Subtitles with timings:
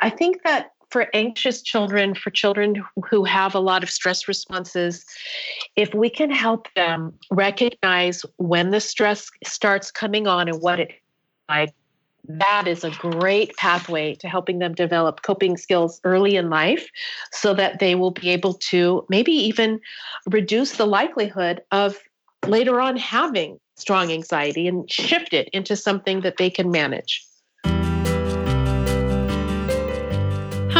[0.00, 5.04] I think that for anxious children, for children who have a lot of stress responses,
[5.76, 10.92] if we can help them recognize when the stress starts coming on and what it
[11.48, 11.74] like,
[12.28, 16.88] that is a great pathway to helping them develop coping skills early in life
[17.32, 19.80] so that they will be able to maybe even
[20.26, 21.96] reduce the likelihood of
[22.46, 27.27] later on having strong anxiety and shift it into something that they can manage.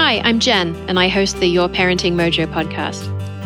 [0.09, 3.05] Hi, I'm Jen, and I host the Your Parenting Mojo podcast.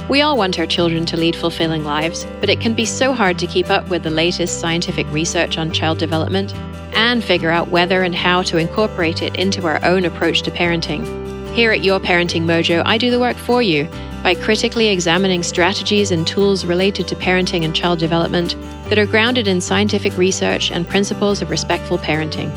[0.08, 3.36] We all want our children to lead fulfilling lives, but it can be so hard
[3.40, 6.54] to keep up with the latest scientific research on child development
[6.94, 11.04] and figure out whether and how to incorporate it into our own approach to parenting.
[11.52, 13.88] Here at Your Parenting Mojo, I do the work for you
[14.22, 18.54] by critically examining strategies and tools related to parenting and child development
[18.88, 22.52] that are grounded in scientific research and principles of respectful parenting.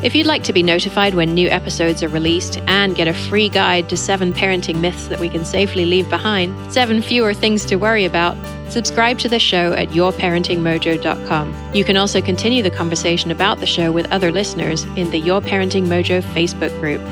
[0.00, 3.48] If you'd like to be notified when new episodes are released and get a free
[3.48, 7.74] guide to seven parenting myths that we can safely leave behind, seven fewer things to
[7.74, 8.36] worry about,
[8.70, 11.74] subscribe to the show at yourparentingmojo.com.
[11.74, 15.40] You can also continue the conversation about the show with other listeners in the Your
[15.40, 17.02] Parenting Mojo Facebook group.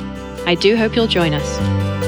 [0.46, 2.05] I do hope you'll join us.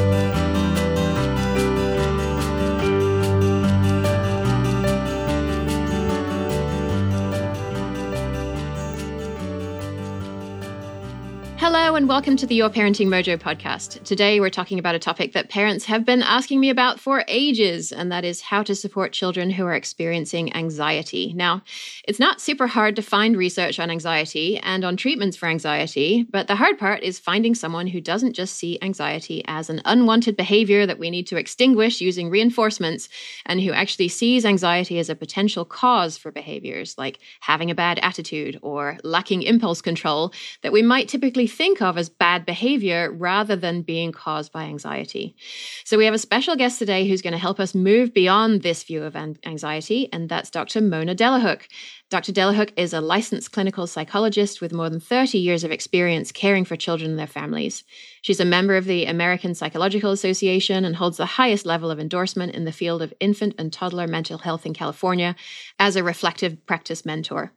[11.99, 14.05] And welcome to the Your Parenting Mojo podcast.
[14.05, 17.91] Today, we're talking about a topic that parents have been asking me about for ages,
[17.91, 21.33] and that is how to support children who are experiencing anxiety.
[21.35, 21.65] Now,
[22.07, 26.47] it's not super hard to find research on anxiety and on treatments for anxiety, but
[26.47, 30.87] the hard part is finding someone who doesn't just see anxiety as an unwanted behavior
[30.87, 33.09] that we need to extinguish using reinforcements,
[33.45, 37.99] and who actually sees anxiety as a potential cause for behaviors like having a bad
[38.05, 43.56] attitude or lacking impulse control that we might typically think of as bad behavior rather
[43.56, 45.34] than being caused by anxiety.
[45.84, 48.83] So, we have a special guest today who's going to help us move beyond this
[48.83, 50.81] view of anxiety, and that's Dr.
[50.81, 51.69] Mona Delahooke.
[52.10, 52.32] Dr.
[52.32, 56.75] Delahooke is a licensed clinical psychologist with more than 30 years of experience caring for
[56.75, 57.84] children and their families.
[58.22, 62.54] She's a member of the American Psychological Association and holds the highest level of endorsement
[62.54, 65.37] in the field of infant and toddler mental health in California
[65.78, 67.53] as a reflective practice mentor.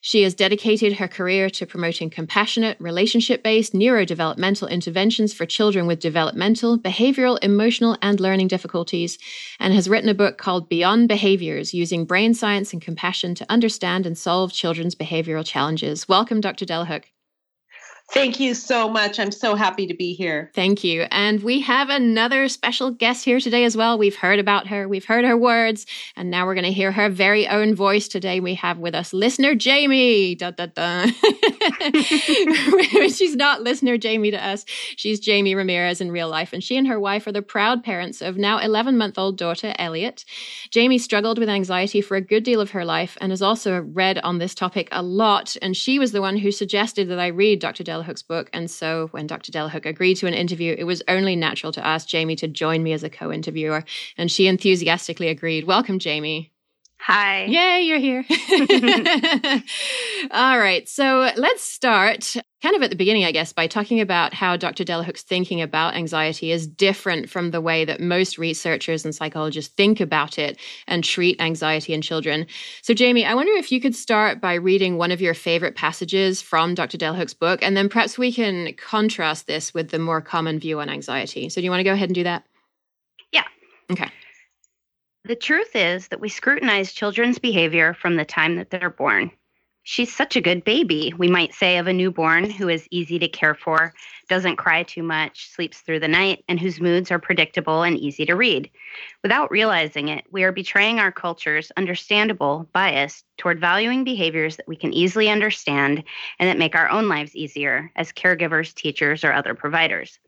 [0.00, 5.98] She has dedicated her career to promoting compassionate, relationship based neurodevelopmental interventions for children with
[5.98, 9.18] developmental, behavioral, emotional, and learning difficulties,
[9.58, 14.06] and has written a book called Beyond Behaviors Using Brain Science and Compassion to Understand
[14.06, 16.08] and Solve Children's Behavioral Challenges.
[16.08, 16.64] Welcome, Dr.
[16.64, 17.10] Delahooke.
[18.10, 19.20] Thank you so much.
[19.20, 20.50] I'm so happy to be here.
[20.54, 21.06] Thank you.
[21.10, 23.98] And we have another special guest here today as well.
[23.98, 25.84] We've heard about her, we've heard her words,
[26.16, 28.40] and now we're going to hear her very own voice today.
[28.40, 30.38] We have with us listener Jamie.
[33.10, 34.64] She's not listener Jamie to us.
[34.96, 38.22] She's Jamie Ramirez in real life, and she and her wife are the proud parents
[38.22, 40.24] of now 11 month old daughter Elliot.
[40.70, 44.18] Jamie struggled with anxiety for a good deal of her life and has also read
[44.20, 45.56] on this topic a lot.
[45.60, 47.84] And she was the one who suggested that I read Dr.
[47.84, 48.48] Del Delahooke's book.
[48.52, 49.50] And so when Dr.
[49.50, 52.92] Delahooke agreed to an interview, it was only natural to ask Jamie to join me
[52.92, 53.84] as a co interviewer.
[54.16, 55.64] And she enthusiastically agreed.
[55.64, 56.52] Welcome, Jamie.
[57.00, 57.44] Hi.
[57.46, 58.24] Yay, you're here.
[60.30, 60.88] All right.
[60.88, 64.82] So let's start kind of at the beginning, I guess, by talking about how Dr.
[64.82, 70.00] Delahooke's thinking about anxiety is different from the way that most researchers and psychologists think
[70.00, 72.46] about it and treat anxiety in children.
[72.82, 76.42] So, Jamie, I wonder if you could start by reading one of your favorite passages
[76.42, 76.98] from Dr.
[76.98, 80.88] Delahooke's book, and then perhaps we can contrast this with the more common view on
[80.88, 81.48] anxiety.
[81.48, 82.44] So, do you want to go ahead and do that?
[83.32, 83.44] Yeah.
[83.90, 84.10] Okay.
[85.24, 89.30] The truth is that we scrutinize children's behavior from the time that they're born.
[89.90, 93.26] She's such a good baby, we might say of a newborn who is easy to
[93.26, 93.94] care for,
[94.28, 98.26] doesn't cry too much, sleeps through the night, and whose moods are predictable and easy
[98.26, 98.70] to read.
[99.22, 104.76] Without realizing it, we are betraying our culture's understandable bias toward valuing behaviors that we
[104.76, 106.04] can easily understand
[106.38, 110.18] and that make our own lives easier as caregivers, teachers, or other providers.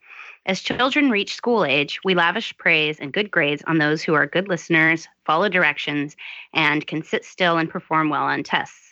[0.46, 4.26] As children reach school age, we lavish praise and good grades on those who are
[4.26, 6.16] good listeners, follow directions,
[6.54, 8.89] and can sit still and perform well on tests.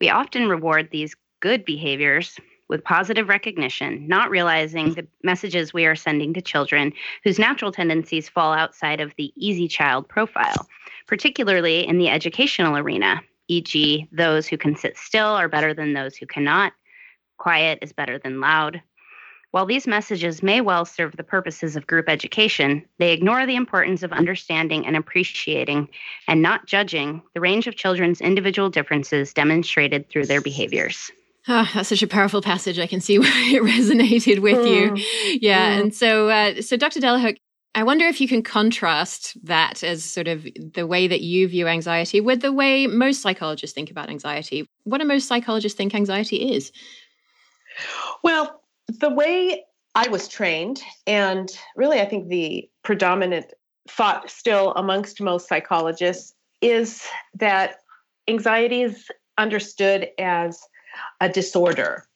[0.00, 5.96] We often reward these good behaviors with positive recognition, not realizing the messages we are
[5.96, 6.92] sending to children
[7.24, 10.68] whose natural tendencies fall outside of the easy child profile,
[11.06, 16.14] particularly in the educational arena, e.g., those who can sit still are better than those
[16.16, 16.74] who cannot,
[17.38, 18.82] quiet is better than loud,
[19.50, 24.02] while these messages may well serve the purposes of group education, they ignore the importance
[24.02, 25.88] of understanding and appreciating
[26.26, 31.10] and not judging the range of children's individual differences demonstrated through their behaviors.
[31.50, 32.78] Oh, that's such a powerful passage.
[32.78, 34.96] I can see where it resonated with mm.
[34.96, 35.38] you.
[35.40, 35.76] Yeah.
[35.76, 35.80] Mm.
[35.80, 37.00] And so, uh, so Dr.
[37.00, 37.36] Delahooke,
[37.74, 41.68] I wonder if you can contrast that as sort of the way that you view
[41.68, 44.68] anxiety with the way most psychologists think about anxiety.
[44.84, 46.72] What do most psychologists think anxiety is?
[48.24, 48.57] Well,
[48.88, 49.64] the way
[49.94, 53.52] I was trained, and really I think the predominant
[53.88, 57.76] thought still amongst most psychologists is that
[58.28, 59.08] anxiety is
[59.38, 60.60] understood as
[61.20, 62.06] a disorder.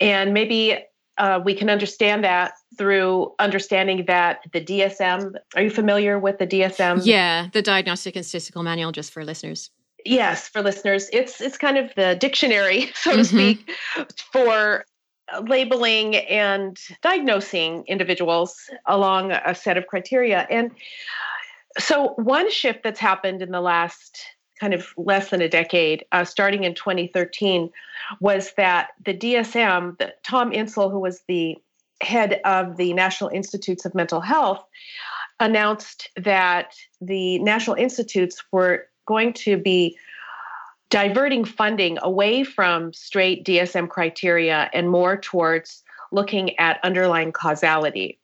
[0.00, 0.78] And maybe
[1.18, 6.46] uh, we can understand that through understanding that the DSM, are you familiar with the
[6.46, 7.00] DSM?
[7.04, 9.70] Yeah, the Diagnostic and Statistical Manual, just for listeners.
[10.04, 11.08] Yes, for listeners.
[11.12, 13.24] It's it's kind of the dictionary, so to mm-hmm.
[13.24, 13.70] speak,
[14.30, 14.84] for
[15.48, 20.46] labeling and diagnosing individuals along a set of criteria.
[20.50, 20.70] And
[21.78, 24.22] so, one shift that's happened in the last
[24.60, 27.70] kind of less than a decade, uh, starting in 2013,
[28.20, 31.56] was that the DSM, the, Tom Insel, who was the
[32.00, 34.64] head of the National Institutes of Mental Health,
[35.40, 39.98] announced that the National Institutes were going to be
[40.90, 48.18] diverting funding away from straight DSM criteria and more towards looking at underlying causality.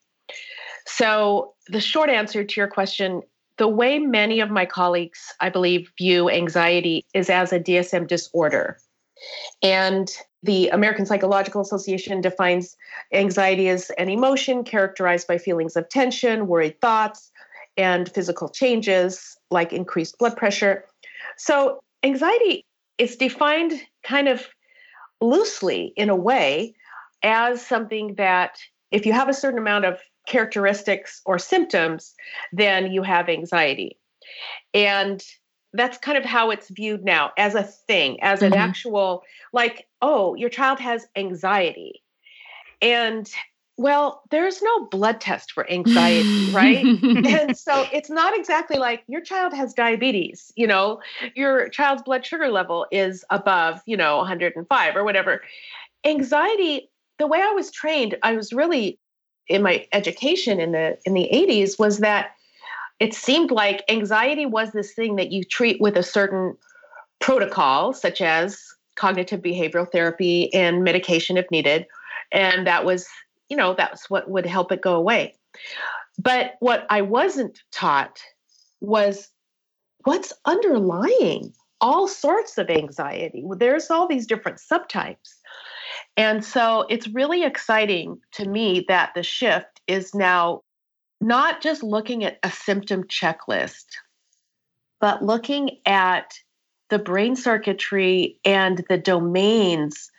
[0.85, 3.21] So, the short answer to your question
[3.57, 8.77] the way many of my colleagues, I believe, view anxiety is as a DSM disorder.
[9.61, 10.09] And
[10.41, 12.75] the American Psychological Association defines
[13.13, 17.31] anxiety as an emotion characterized by feelings of tension, worried thoughts,
[17.77, 20.85] and physical changes like increased blood pressure.
[21.37, 22.65] So, anxiety
[22.97, 23.73] is defined
[24.03, 24.45] kind of
[25.21, 26.75] loosely in a way
[27.23, 28.57] as something that
[28.91, 32.13] if you have a certain amount of characteristics or symptoms,
[32.51, 33.97] then you have anxiety.
[34.73, 35.23] And
[35.73, 38.61] that's kind of how it's viewed now as a thing, as an mm-hmm.
[38.61, 42.03] actual, like, oh, your child has anxiety.
[42.81, 43.29] And
[43.77, 46.85] well, there's no blood test for anxiety, right?
[47.03, 51.01] and so it's not exactly like your child has diabetes, you know,
[51.35, 55.41] your child's blood sugar level is above, you know, 105 or whatever.
[56.05, 58.99] Anxiety, the way I was trained, I was really
[59.47, 62.31] in my education in the in the 80s was that
[62.99, 66.55] it seemed like anxiety was this thing that you treat with a certain
[67.19, 68.61] protocol such as
[68.95, 71.85] cognitive behavioral therapy and medication if needed
[72.31, 73.07] and that was
[73.53, 75.35] you know that's what would help it go away.
[76.17, 78.19] But what i wasn't taught
[78.81, 79.29] was
[80.05, 83.43] what's underlying all sorts of anxiety.
[83.57, 85.35] There's all these different subtypes.
[86.17, 90.61] And so it's really exciting to me that the shift is now
[91.21, 93.85] not just looking at a symptom checklist,
[94.99, 96.33] but looking at
[96.89, 100.09] the brain circuitry and the domains,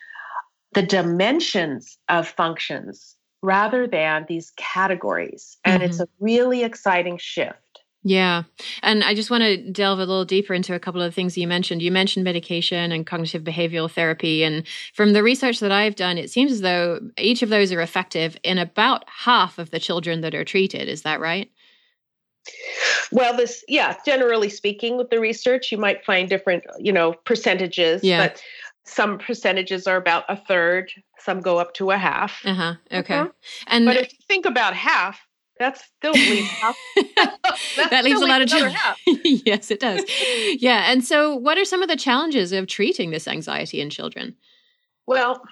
[0.74, 3.13] the dimensions of functions
[3.44, 5.58] rather than these categories.
[5.64, 5.90] And mm-hmm.
[5.90, 7.58] it's a really exciting shift.
[8.02, 8.42] Yeah.
[8.82, 11.38] And I just want to delve a little deeper into a couple of the things
[11.38, 11.80] you mentioned.
[11.80, 14.44] You mentioned medication and cognitive behavioral therapy.
[14.44, 17.80] And from the research that I've done, it seems as though each of those are
[17.80, 20.88] effective in about half of the children that are treated.
[20.88, 21.50] Is that right?
[23.10, 28.04] Well, this, yeah, generally speaking, with the research, you might find different, you know, percentages.
[28.04, 28.28] Yeah.
[28.28, 28.42] But
[28.84, 32.40] some percentages are about a third, some go up to a half.
[32.44, 32.74] Uh huh.
[32.92, 33.14] Okay.
[33.14, 33.30] Uh-huh.
[33.66, 35.20] And but if you think about half,
[35.58, 36.76] that's still leaves half.
[37.90, 38.74] that leaves a lot of children.
[39.24, 40.02] yes, it does.
[40.60, 40.90] yeah.
[40.90, 44.36] And so, what are some of the challenges of treating this anxiety in children?
[45.06, 45.42] Well,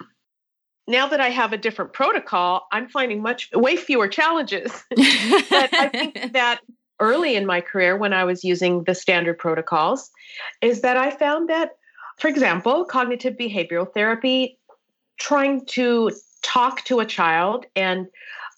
[0.87, 4.71] now that I have a different protocol, I'm finding much way fewer challenges.
[4.89, 6.61] but I think that
[6.99, 10.09] early in my career, when I was using the standard protocols,
[10.61, 11.71] is that I found that,
[12.19, 14.59] for example, cognitive behavioral therapy,
[15.19, 18.07] trying to talk to a child and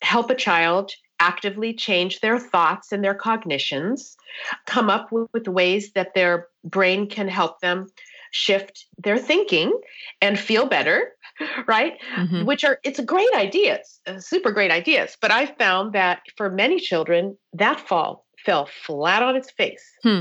[0.01, 4.17] help a child actively change their thoughts and their cognitions,
[4.65, 7.87] come up with, with ways that their brain can help them
[8.31, 9.79] shift their thinking
[10.21, 11.13] and feel better
[11.67, 12.43] right mm-hmm.
[12.43, 16.49] which are it's a great ideas uh, super great ideas but i found that for
[16.49, 20.19] many children that fall fell flat on its face hmm.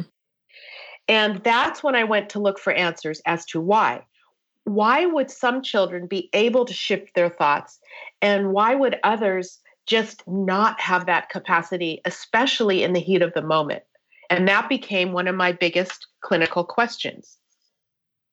[1.08, 4.02] And that's when i went to look for answers as to why
[4.64, 7.78] why would some children be able to shift their thoughts
[8.22, 13.42] and why would others just not have that capacity, especially in the heat of the
[13.42, 13.82] moment.
[14.30, 17.38] And that became one of my biggest clinical questions.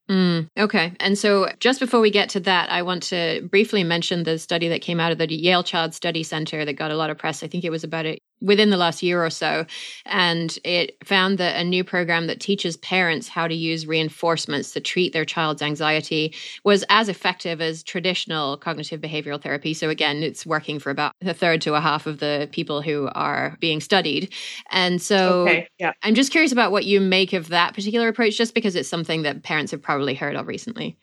[0.09, 0.93] Mm, okay.
[0.99, 4.67] And so, just before we get to that, I want to briefly mention the study
[4.69, 7.43] that came out of the Yale Child Study Center that got a lot of press.
[7.43, 9.65] I think it was about a, within the last year or so.
[10.05, 14.79] And it found that a new program that teaches parents how to use reinforcements to
[14.79, 16.33] treat their child's anxiety
[16.63, 19.73] was as effective as traditional cognitive behavioral therapy.
[19.73, 23.09] So, again, it's working for about a third to a half of the people who
[23.13, 24.33] are being studied.
[24.71, 25.93] And so okay, yeah.
[26.03, 29.23] I'm just curious about what you make of that particular approach, just because it's something
[29.23, 30.97] that parents have probably heard of recently.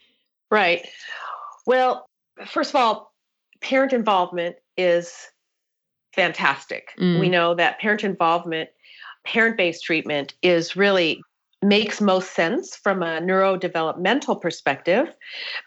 [0.51, 0.87] Right.
[1.67, 2.07] Well,
[2.47, 3.13] first of all,
[3.61, 5.13] parent involvement is
[6.19, 6.91] fantastic.
[6.99, 7.21] Mm.
[7.21, 8.71] We know that parent involvement,
[9.25, 11.21] parent based treatment is really
[11.63, 15.13] makes most sense from a neurodevelopmental perspective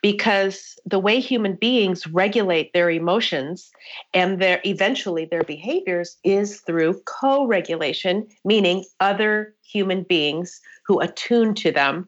[0.01, 3.71] because the way human beings regulate their emotions
[4.13, 11.73] and their eventually their behaviors is through co-regulation meaning other human beings who attune to
[11.73, 12.07] them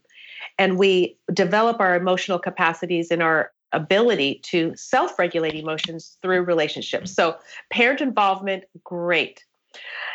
[0.58, 7.14] and we develop our emotional capacities and our ability to self regulate emotions through relationships.
[7.14, 7.38] So,
[7.72, 9.44] parent involvement, great.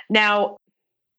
[0.09, 0.59] Now,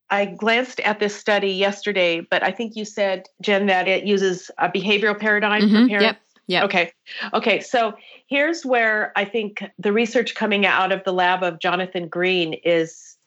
[0.10, 4.50] I glanced at this study yesterday, but I think you said, Jen, that it uses
[4.58, 6.04] a behavioral paradigm mm-hmm, for parents.
[6.04, 6.18] Yep.
[6.48, 6.66] Yeah.
[6.66, 6.92] Okay.
[7.36, 7.60] Okay.
[7.60, 7.94] So
[8.26, 13.18] here's where I think the research coming out of the lab of Jonathan Green is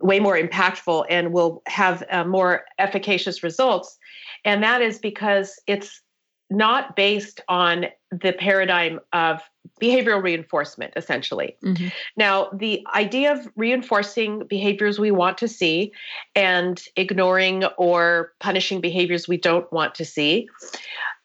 [0.00, 3.98] way more impactful and will have uh, more efficacious results.
[4.44, 6.01] And that is because it's
[6.52, 9.40] not based on the paradigm of
[9.80, 11.56] behavioral reinforcement, essentially.
[11.64, 11.88] Mm-hmm.
[12.16, 15.92] Now, the idea of reinforcing behaviors we want to see
[16.34, 20.48] and ignoring or punishing behaviors we don't want to see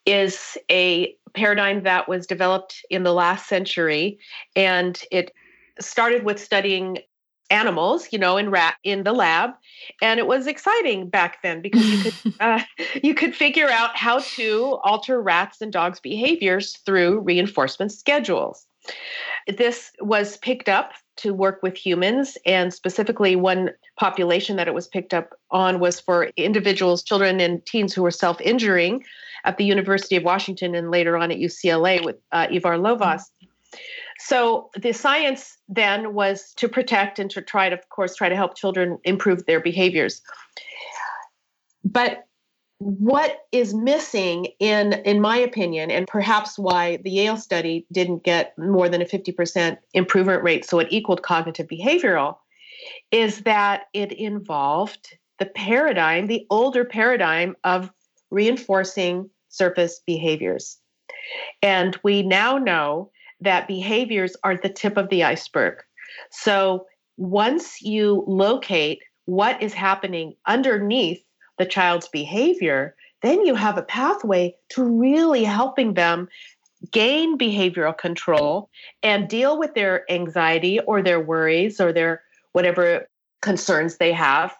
[0.05, 4.17] is a paradigm that was developed in the last century.
[4.55, 5.31] And it
[5.79, 6.99] started with studying
[7.49, 9.51] animals, you know, in rat in the lab,
[10.01, 12.59] and it was exciting back then because you could uh,
[13.03, 18.65] you could figure out how to alter rats and dogs' behaviors through reinforcement schedules.
[19.47, 24.87] This was picked up to work with humans, and specifically one population that it was
[24.87, 29.03] picked up on was for individuals, children, and teens who were self-injuring
[29.43, 33.23] at the University of Washington and later on at UCLA with uh, Ivar Lovaas.
[34.19, 38.35] So the science then was to protect and to try to, of course, try to
[38.35, 40.21] help children improve their behaviors.
[41.83, 42.27] But
[42.79, 48.57] what is missing in in my opinion and perhaps why the Yale study didn't get
[48.57, 52.37] more than a 50% improvement rate so it equaled cognitive behavioral
[53.09, 57.89] is that it involved the paradigm the older paradigm of
[58.29, 60.77] reinforcing surface behaviors
[61.63, 63.09] and we now know
[63.41, 65.75] that behaviors are the tip of the iceberg.
[66.31, 71.23] So once you locate what is happening underneath
[71.57, 76.27] the child's behavior, then you have a pathway to really helping them
[76.91, 78.69] gain behavioral control
[79.01, 83.07] and deal with their anxiety or their worries or their whatever
[83.41, 84.53] concerns they have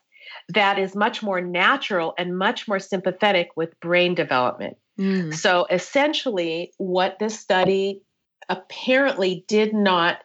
[0.49, 4.77] that is much more natural and much more sympathetic with brain development.
[4.99, 5.33] Mm.
[5.33, 8.01] So essentially, what this study
[8.49, 10.19] apparently did not,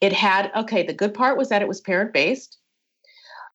[0.00, 2.58] it had, okay, the good part was that it was parent based,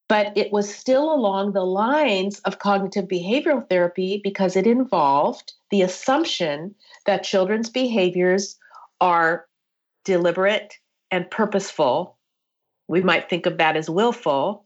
[0.07, 5.81] but it was still along the lines of cognitive behavioral therapy because it involved the
[5.81, 6.73] assumption
[7.05, 8.57] that children's behaviors
[8.99, 9.45] are
[10.05, 10.73] deliberate
[11.11, 12.17] and purposeful.
[12.87, 14.65] We might think of that as willful.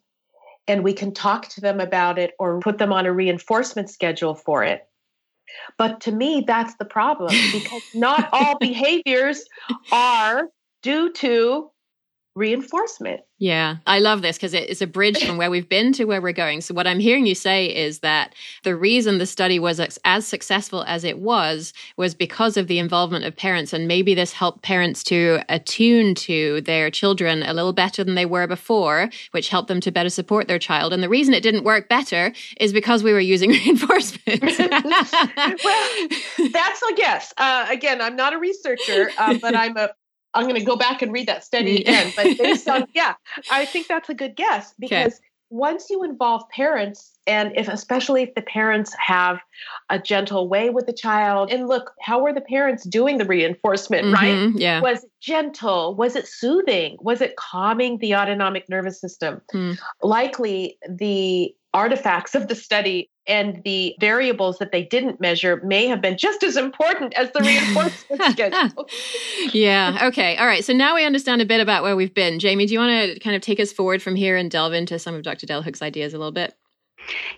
[0.65, 4.33] And we can talk to them about it or put them on a reinforcement schedule
[4.33, 4.87] for it.
[5.77, 9.43] But to me, that's the problem because not all behaviors
[9.91, 10.49] are
[10.81, 11.69] due to
[12.35, 13.21] reinforcement.
[13.37, 16.31] Yeah, I love this because it's a bridge from where we've been to where we're
[16.31, 16.61] going.
[16.61, 20.83] So, what I'm hearing you say is that the reason the study was as successful
[20.87, 23.73] as it was was because of the involvement of parents.
[23.73, 28.25] And maybe this helped parents to attune to their children a little better than they
[28.25, 30.93] were before, which helped them to better support their child.
[30.93, 34.41] And the reason it didn't work better is because we were using reinforcement.
[35.63, 36.07] well,
[36.51, 37.33] that's a guess.
[37.37, 39.89] Uh, again, I'm not a researcher, uh, but I'm a
[40.33, 42.11] I'm going to go back and read that study again.
[42.15, 43.13] But based on, yeah,
[43.51, 45.25] I think that's a good guess because okay.
[45.49, 49.39] once you involve parents, and if especially if the parents have
[49.89, 54.05] a gentle way with the child, and look, how were the parents doing the reinforcement,
[54.05, 54.59] mm-hmm, right?
[54.59, 54.81] Yeah.
[54.81, 55.95] Was it gentle?
[55.95, 56.97] Was it soothing?
[56.99, 59.41] Was it calming the autonomic nervous system?
[59.53, 59.79] Mm.
[60.01, 66.01] Likely the artifacts of the study and the variables that they didn't measure may have
[66.01, 68.87] been just as important as the reinforcement schedule.
[69.53, 69.99] yeah.
[70.03, 70.35] Okay.
[70.37, 70.63] All right.
[70.63, 72.39] So now we understand a bit about where we've been.
[72.39, 74.99] Jamie, do you want to kind of take us forward from here and delve into
[74.99, 75.45] some of Dr.
[75.45, 76.55] Delahooke's ideas a little bit?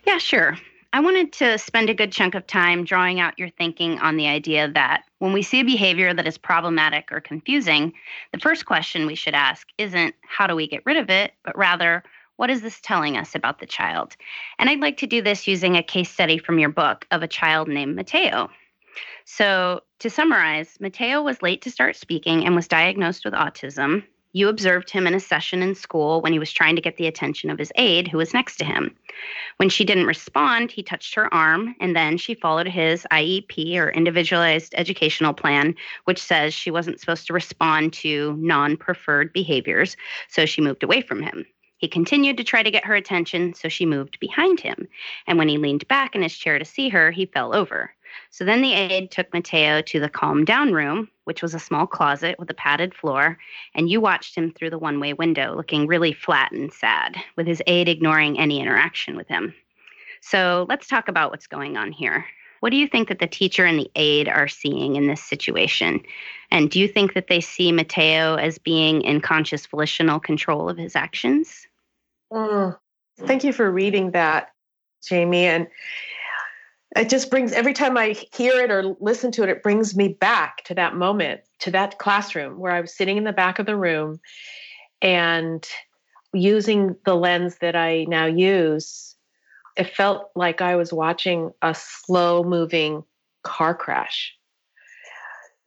[0.06, 0.58] Yeah, sure.
[0.94, 4.28] I wanted to spend a good chunk of time drawing out your thinking on the
[4.28, 7.92] idea that when we see a behavior that is problematic or confusing,
[8.32, 11.58] the first question we should ask isn't how do we get rid of it, but
[11.58, 12.02] rather
[12.38, 14.16] What is this telling us about the child?
[14.60, 17.28] And I'd like to do this using a case study from your book of a
[17.28, 18.50] child named Mateo.
[19.24, 24.04] So, to summarize, Mateo was late to start speaking and was diagnosed with autism.
[24.34, 27.08] You observed him in a session in school when he was trying to get the
[27.08, 28.94] attention of his aide who was next to him.
[29.56, 33.92] When she didn't respond, he touched her arm, and then she followed his IEP or
[33.92, 35.74] individualized educational plan,
[36.04, 39.96] which says she wasn't supposed to respond to non preferred behaviors,
[40.28, 41.46] so she moved away from him.
[41.86, 44.88] He continued to try to get her attention, so she moved behind him.
[45.28, 47.94] And when he leaned back in his chair to see her, he fell over.
[48.32, 51.86] So then the aide took Mateo to the calm down room, which was a small
[51.86, 53.38] closet with a padded floor,
[53.76, 57.46] and you watched him through the one way window, looking really flat and sad, with
[57.46, 59.54] his aide ignoring any interaction with him.
[60.22, 62.26] So let's talk about what's going on here.
[62.62, 66.02] What do you think that the teacher and the aide are seeing in this situation?
[66.50, 70.80] And do you think that they see Mateo as being in conscious volitional control of
[70.80, 71.68] his actions?
[72.36, 72.78] Mm,
[73.22, 74.50] thank you for reading that,
[75.08, 75.46] Jamie.
[75.46, 75.68] And
[76.98, 80.10] it just brings every time I hear it or listen to it, it brings me
[80.10, 83.66] back to that moment, to that classroom where I was sitting in the back of
[83.66, 84.20] the room
[85.02, 85.66] and
[86.34, 89.16] using the lens that I now use.
[89.78, 93.04] It felt like I was watching a slow moving
[93.44, 94.34] car crash.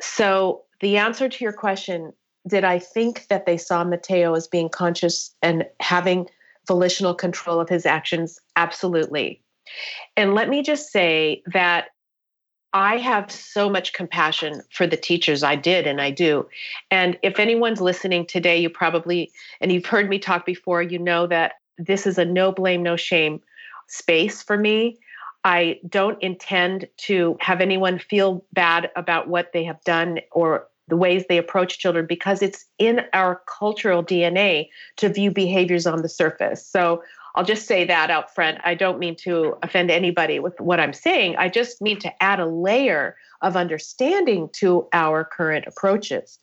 [0.00, 2.12] So, the answer to your question
[2.46, 6.28] did I think that they saw Mateo as being conscious and having
[6.68, 8.38] volitional control of his actions?
[8.54, 9.42] Absolutely.
[10.16, 11.88] And let me just say that
[12.72, 15.42] I have so much compassion for the teachers.
[15.42, 16.46] I did and I do.
[16.90, 21.26] And if anyone's listening today, you probably, and you've heard me talk before, you know
[21.26, 23.40] that this is a no blame, no shame
[23.88, 24.98] space for me.
[25.44, 30.96] I don't intend to have anyone feel bad about what they have done or the
[30.96, 36.08] ways they approach children because it's in our cultural DNA to view behaviors on the
[36.08, 36.66] surface.
[36.66, 37.02] So
[37.34, 38.58] I'll just say that out front.
[38.64, 41.36] I don't mean to offend anybody with what I'm saying.
[41.36, 46.38] I just mean to add a layer of understanding to our current approaches.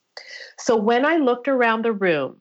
[0.58, 2.38] So when I looked around the room,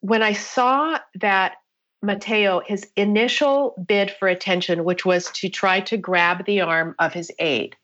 [0.00, 1.56] when I saw that
[2.02, 7.12] Mateo, his initial bid for attention, which was to try to grab the arm of
[7.12, 7.76] his aide,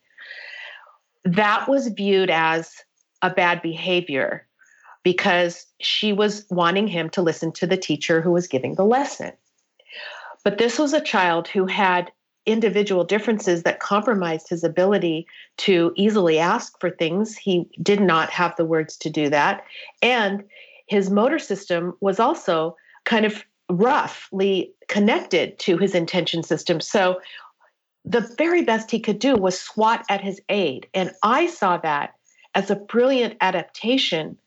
[1.24, 2.72] that was viewed as
[3.26, 4.46] a bad behavior
[5.02, 9.32] because she was wanting him to listen to the teacher who was giving the lesson.
[10.44, 12.10] But this was a child who had
[12.46, 15.26] individual differences that compromised his ability
[15.58, 17.36] to easily ask for things.
[17.36, 19.64] He did not have the words to do that.
[20.02, 20.44] And
[20.86, 26.80] his motor system was also kind of roughly connected to his intention system.
[26.80, 27.20] So
[28.04, 30.86] the very best he could do was swat at his aide.
[30.94, 32.15] And I saw that
[32.56, 34.38] as a brilliant adaptation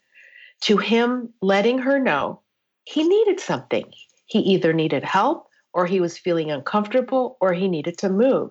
[0.61, 2.41] to him letting her know
[2.83, 3.85] he needed something.
[4.25, 8.49] He either needed help or he was feeling uncomfortable or he needed to move.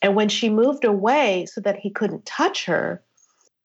[0.00, 3.02] And when she moved away so that he couldn't touch her,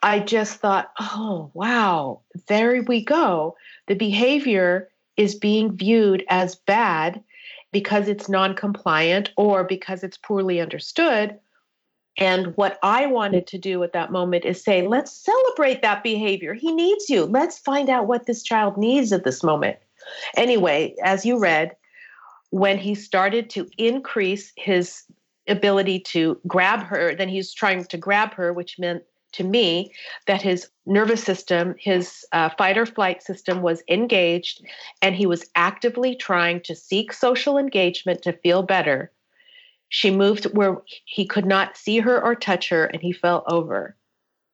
[0.02, 3.56] I just thought, oh, wow, there we go.
[3.88, 7.24] The behavior is being viewed as bad
[7.72, 11.40] because it's non compliant or because it's poorly understood.
[12.18, 16.54] And what I wanted to do at that moment is say, let's celebrate that behavior.
[16.54, 17.26] He needs you.
[17.26, 19.78] Let's find out what this child needs at this moment.
[20.38, 21.76] Anyway, as you read,
[22.52, 25.04] when he started to increase his
[25.48, 29.92] ability to grab her, then he's trying to grab her, which meant to me
[30.28, 34.64] that his nervous system, his uh, fight or flight system was engaged,
[35.02, 39.12] and he was actively trying to seek social engagement to feel better.
[39.90, 43.96] She moved where he could not see her or touch her, and he fell over.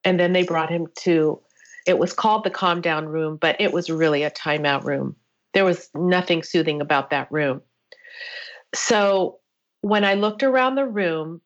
[0.04, 1.40] And then they brought him to,
[1.86, 5.16] it was called the calm down room, but it was really a timeout room.
[5.54, 7.62] There was nothing soothing about that room.
[8.74, 9.38] So
[9.82, 11.40] when I looked around the room,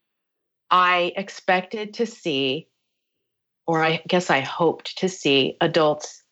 [0.71, 2.69] I expected to see,
[3.67, 6.23] or I guess I hoped to see, adults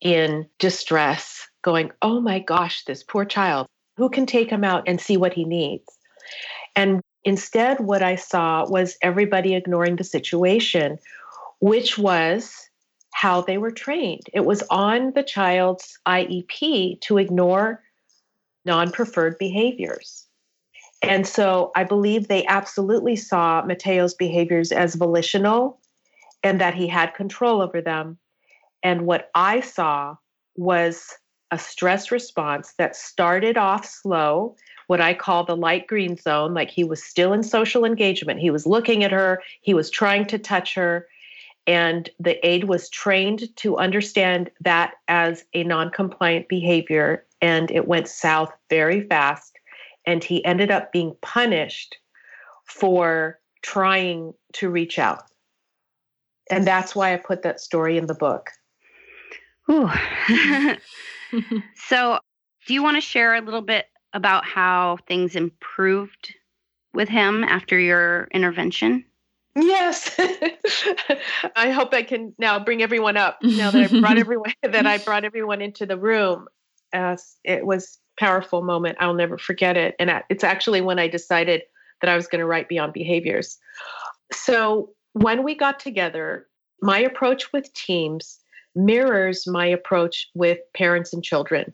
[0.00, 3.66] in distress going, Oh my gosh, this poor child.
[3.96, 5.84] Who can take him out and see what he needs?
[6.74, 10.98] And instead, what I saw was everybody ignoring the situation,
[11.60, 12.68] which was
[13.12, 14.28] how they were trained.
[14.32, 17.82] It was on the child's IEP to ignore
[18.64, 20.26] non preferred behaviors.
[21.02, 25.80] And so I believe they absolutely saw Mateo's behaviors as volitional
[26.44, 28.18] and that he had control over them.
[28.82, 30.16] And what I saw
[30.56, 31.12] was
[31.50, 34.56] a stress response that started off slow,
[34.92, 38.40] what I call the light green zone, like he was still in social engagement.
[38.40, 41.08] He was looking at her, he was trying to touch her.
[41.66, 47.88] And the aide was trained to understand that as a non compliant behavior, and it
[47.88, 49.58] went south very fast.
[50.04, 51.96] And he ended up being punished
[52.66, 55.22] for trying to reach out.
[56.50, 58.50] And that's why I put that story in the book.
[61.86, 62.18] so,
[62.66, 66.34] do you want to share a little bit about how things improved
[66.94, 69.04] with him after your intervention?
[69.54, 70.14] Yes.
[71.56, 74.98] I hope I can now bring everyone up now that I brought everyone that I
[74.98, 76.46] brought everyone into the room.
[76.92, 78.98] Uh, it was powerful moment.
[79.00, 79.94] I'll never forget it.
[79.98, 81.62] And it's actually when I decided
[82.00, 83.58] that I was going to write Beyond Behaviors.
[84.32, 86.46] So when we got together,
[86.80, 88.40] my approach with teams
[88.74, 91.72] mirrors my approach with parents and children.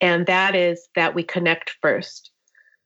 [0.00, 2.30] And that is that we connect first.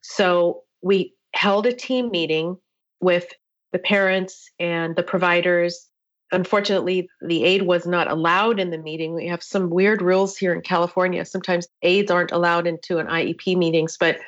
[0.01, 2.57] So we held a team meeting
[3.01, 3.33] with
[3.73, 5.89] the parents and the providers.
[6.33, 9.15] Unfortunately, the aide was not allowed in the meeting.
[9.15, 11.25] We have some weird rules here in California.
[11.25, 13.97] Sometimes aides aren't allowed into an IEP meetings.
[13.99, 14.19] But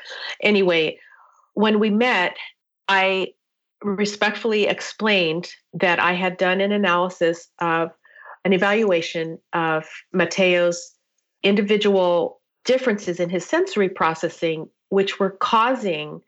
[0.42, 0.99] anyway,
[1.55, 2.37] when we met,
[2.88, 3.29] I
[3.83, 7.90] respectfully explained that I had done an analysis of
[8.44, 10.92] an evaluation of Mateo's
[11.42, 16.20] individual differences in his sensory processing, which were causing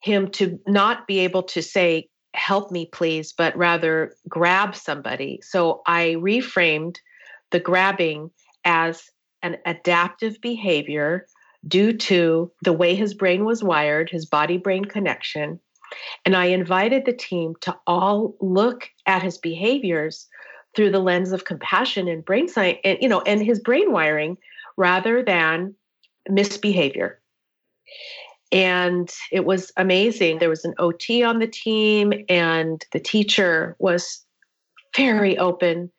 [0.00, 5.40] him to not be able to say, Help me, please, but rather grab somebody.
[5.42, 6.98] So I reframed
[7.50, 8.30] the grabbing
[8.64, 9.02] as
[9.42, 11.26] an adaptive behavior
[11.66, 15.58] due to the way his brain was wired, his body brain connection.
[16.24, 20.28] And I invited the team to all look at his behaviors
[20.76, 24.36] through the lens of compassion and brain science and you know and his brain wiring
[24.78, 25.74] rather than
[26.30, 27.20] misbehavior.
[28.50, 30.38] And it was amazing.
[30.38, 34.24] There was an ot on the team and the teacher was
[34.96, 35.90] very open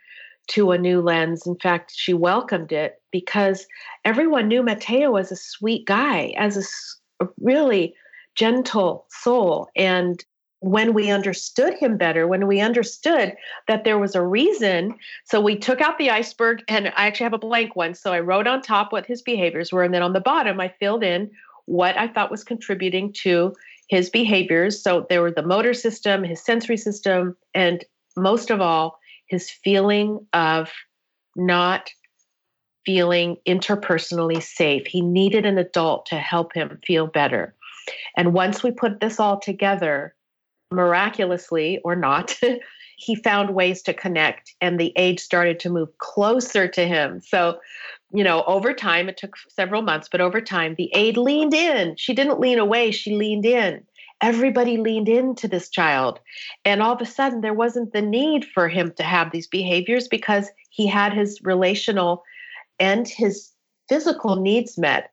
[0.47, 1.45] to a new lens.
[1.45, 3.67] In fact she welcomed it because
[4.03, 7.93] everyone knew mateo as a sweet guy as a, a really
[8.33, 9.67] gentle soul.
[9.75, 10.23] And
[10.61, 13.33] when we understood him better, when we understood
[13.67, 14.93] that there was a reason.
[15.25, 17.95] So we took out the iceberg, and I actually have a blank one.
[17.95, 20.73] So I wrote on top what his behaviors were, and then on the bottom, I
[20.79, 21.31] filled in
[21.65, 23.53] what I thought was contributing to
[23.87, 24.81] his behaviors.
[24.81, 27.85] So there were the motor system, his sensory system, and
[28.17, 30.71] most of all, his feeling of
[31.35, 31.89] not
[32.85, 34.87] feeling interpersonally safe.
[34.87, 37.55] He needed an adult to help him feel better.
[38.17, 40.15] And once we put this all together,
[40.71, 42.39] miraculously or not,
[42.97, 47.21] he found ways to connect and the aide started to move closer to him.
[47.21, 47.59] So,
[48.11, 51.95] you know, over time, it took several months, but over time, the aide leaned in.
[51.95, 53.83] She didn't lean away, she leaned in.
[54.21, 56.19] Everybody leaned into this child.
[56.65, 60.09] And all of a sudden, there wasn't the need for him to have these behaviors
[60.09, 62.23] because he had his relational
[62.79, 63.51] and his
[63.87, 65.11] physical needs met.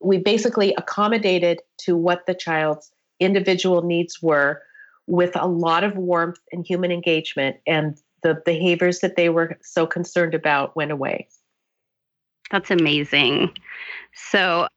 [0.00, 4.60] We basically accommodated to what the child's individual needs were
[5.06, 9.86] with a lot of warmth and human engagement, and the behaviors that they were so
[9.86, 11.28] concerned about went away.
[12.50, 13.50] That's amazing.
[14.30, 14.68] So,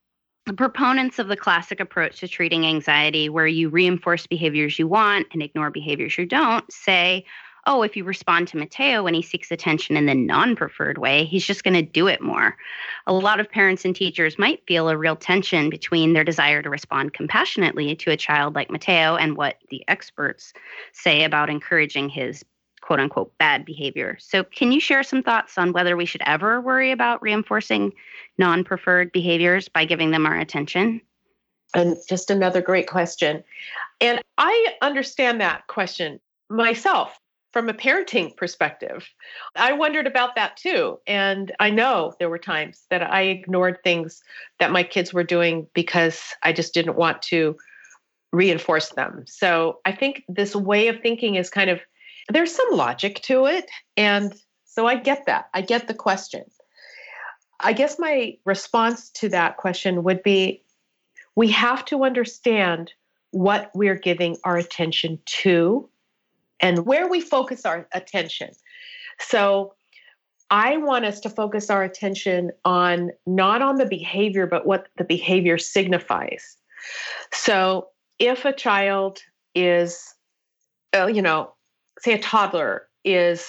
[0.45, 5.27] the proponents of the classic approach to treating anxiety, where you reinforce behaviors you want
[5.33, 7.25] and ignore behaviors you don't, say,
[7.67, 11.25] oh, if you respond to Mateo when he seeks attention in the non preferred way,
[11.25, 12.57] he's just going to do it more.
[13.05, 16.69] A lot of parents and teachers might feel a real tension between their desire to
[16.69, 20.53] respond compassionately to a child like Mateo and what the experts
[20.93, 22.43] say about encouraging his
[22.81, 24.17] quote unquote bad behavior.
[24.19, 27.91] So, can you share some thoughts on whether we should ever worry about reinforcing
[28.37, 31.01] non preferred behaviors by giving them our attention?
[31.73, 33.43] And just another great question.
[33.99, 37.19] And I understand that question myself
[37.57, 39.09] from a parenting perspective.
[39.55, 40.99] I wondered about that too.
[41.07, 44.21] And I know there were times that I ignored things
[44.59, 47.57] that my kids were doing because I just didn't want to
[48.31, 49.23] reinforce them.
[49.25, 51.79] So I think this way of thinking is kind of,
[52.31, 53.65] there's some logic to it.
[53.95, 55.49] And so I get that.
[55.55, 56.43] I get the question.
[57.59, 60.61] I guess my response to that question would be
[61.35, 62.93] we have to understand
[63.31, 65.89] what we're giving our attention to
[66.59, 68.51] and where we focus our attention.
[69.19, 69.73] So
[70.49, 75.03] I want us to focus our attention on not on the behavior, but what the
[75.03, 76.57] behavior signifies.
[77.33, 77.89] So
[78.19, 79.19] if a child
[79.53, 80.13] is,
[80.95, 81.53] uh, you know,
[81.99, 83.47] say a toddler is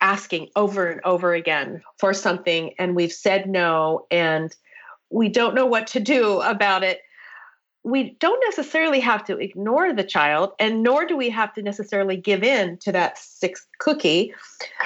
[0.00, 4.54] asking over and over again for something and we've said no and
[5.10, 7.00] we don't know what to do about it
[7.84, 12.16] we don't necessarily have to ignore the child, and nor do we have to necessarily
[12.16, 14.32] give in to that sixth cookie.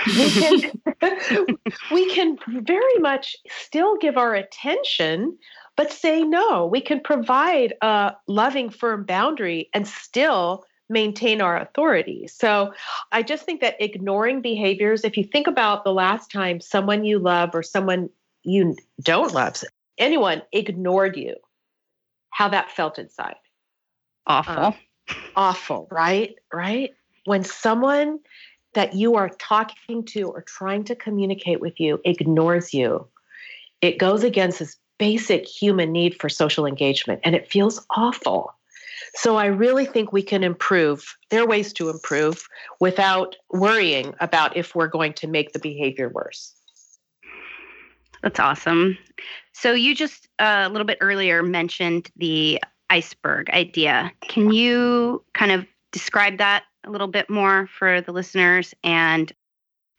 [0.06, 0.60] We can,
[1.92, 5.36] we can very much still give our attention,
[5.76, 6.66] but say no.
[6.66, 12.26] We can provide a loving, firm boundary and still maintain our authority.
[12.28, 12.72] So
[13.12, 17.18] I just think that ignoring behaviors, if you think about the last time someone you
[17.18, 18.08] love or someone
[18.42, 19.62] you don't love,
[19.98, 21.34] anyone ignored you,
[22.36, 23.36] how that felt inside.
[24.26, 24.54] Awful.
[24.58, 24.72] Uh,
[25.36, 26.34] awful, right?
[26.52, 26.90] Right?
[27.24, 28.18] When someone
[28.74, 33.08] that you are talking to or trying to communicate with you ignores you,
[33.80, 38.52] it goes against this basic human need for social engagement and it feels awful.
[39.14, 41.16] So I really think we can improve.
[41.30, 42.46] There are ways to improve
[42.80, 46.54] without worrying about if we're going to make the behavior worse.
[48.26, 48.98] That's awesome.
[49.52, 52.60] So you just uh, a little bit earlier mentioned the
[52.90, 54.10] iceberg idea.
[54.20, 59.32] Can you kind of describe that a little bit more for the listeners and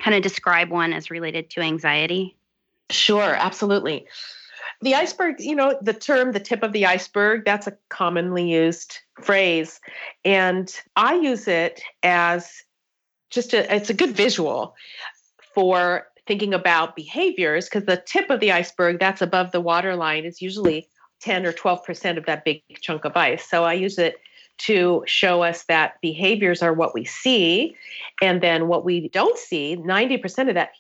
[0.02, 2.36] kind of describe one as related to anxiety?
[2.90, 4.06] Sure, absolutely.
[4.82, 9.00] The iceberg, you know, the term the tip of the iceberg, that's a commonly used
[9.22, 9.80] phrase.
[10.26, 12.62] And I use it as
[13.30, 14.76] just a, it's a good visual
[15.54, 20.42] for thinking about behaviors because the tip of the iceberg that's above the waterline is
[20.42, 20.88] usually
[21.22, 23.50] 10 or 12% of that big chunk of ice.
[23.50, 24.18] So I use it
[24.60, 27.76] to show us that behaviors are what we see.
[28.22, 30.72] And then what we don't see, 90% of that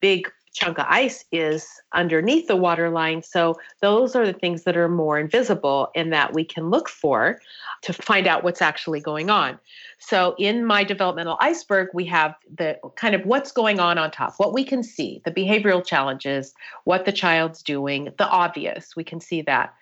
[0.00, 3.22] big chunk of ice is underneath the water line.
[3.22, 7.40] So those are the things that are more invisible and that we can look for
[7.82, 9.58] to find out what's actually going on.
[9.98, 14.34] So in my developmental iceberg, we have the kind of what's going on on top,
[14.38, 16.52] what we can see, the behavioral challenges,
[16.84, 19.72] what the child's doing, the obvious, we can see that.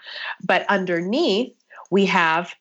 [0.44, 1.54] But underneath,
[1.90, 2.54] we have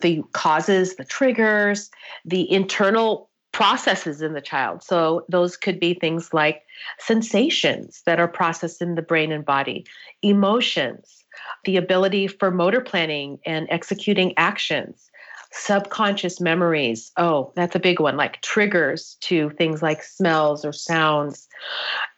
[0.00, 1.90] the causes, the triggers,
[2.24, 4.82] the internal processes in the child.
[4.82, 6.62] So those could be things like
[6.98, 9.84] sensations that are processed in the brain and body,
[10.22, 11.24] emotions,
[11.64, 15.10] the ability for motor planning and executing actions,
[15.52, 17.10] subconscious memories.
[17.16, 21.48] Oh, that's a big one, like triggers to things like smells or sounds,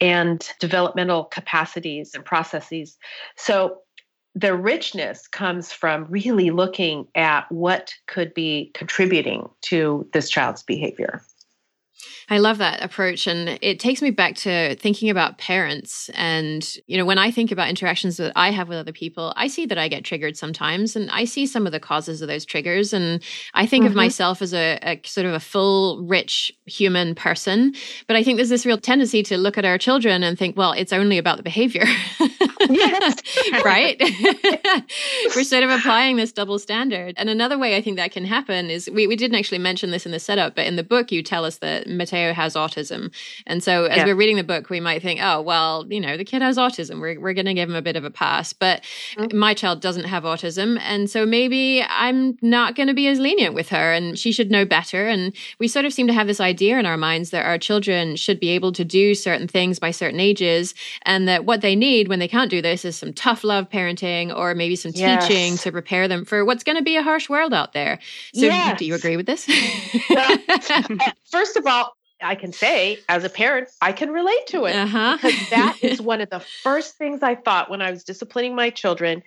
[0.00, 2.98] and developmental capacities and processes.
[3.36, 3.78] So
[4.34, 11.22] the richness comes from really looking at what could be contributing to this child's behavior.
[12.28, 13.26] I love that approach.
[13.26, 16.08] And it takes me back to thinking about parents.
[16.14, 19.48] And, you know, when I think about interactions that I have with other people, I
[19.48, 22.44] see that I get triggered sometimes and I see some of the causes of those
[22.44, 22.92] triggers.
[22.92, 23.22] And
[23.54, 23.92] I think mm-hmm.
[23.92, 27.74] of myself as a, a, sort of a full, rich human person.
[28.06, 30.72] But I think there's this real tendency to look at our children and think, well,
[30.72, 31.84] it's only about the behavior.
[32.70, 33.16] yes.
[33.64, 34.00] right?
[35.36, 37.14] We're sort of applying this double standard.
[37.16, 40.06] And another way I think that can happen is we, we didn't actually mention this
[40.06, 43.12] in the setup, but in the book, you tell us that Mateo has autism.
[43.46, 44.04] And so as yeah.
[44.06, 47.00] we're reading the book, we might think, oh, well, you know, the kid has autism.
[47.00, 48.52] We're, we're going to give him a bit of a pass.
[48.52, 48.82] But
[49.16, 49.36] mm-hmm.
[49.36, 50.78] my child doesn't have autism.
[50.82, 54.50] And so maybe I'm not going to be as lenient with her and she should
[54.50, 55.08] know better.
[55.08, 58.16] And we sort of seem to have this idea in our minds that our children
[58.16, 62.08] should be able to do certain things by certain ages and that what they need
[62.08, 65.26] when they can't do this is some tough love parenting or maybe some yes.
[65.26, 67.98] teaching to prepare them for what's going to be a harsh world out there.
[68.34, 68.78] So yes.
[68.78, 69.48] do you agree with this?
[70.10, 70.38] well,
[71.30, 75.18] first of all, I can say as a parent, I can relate to it uh-huh.
[75.20, 78.70] because that is one of the first things I thought when I was disciplining my
[78.70, 79.22] children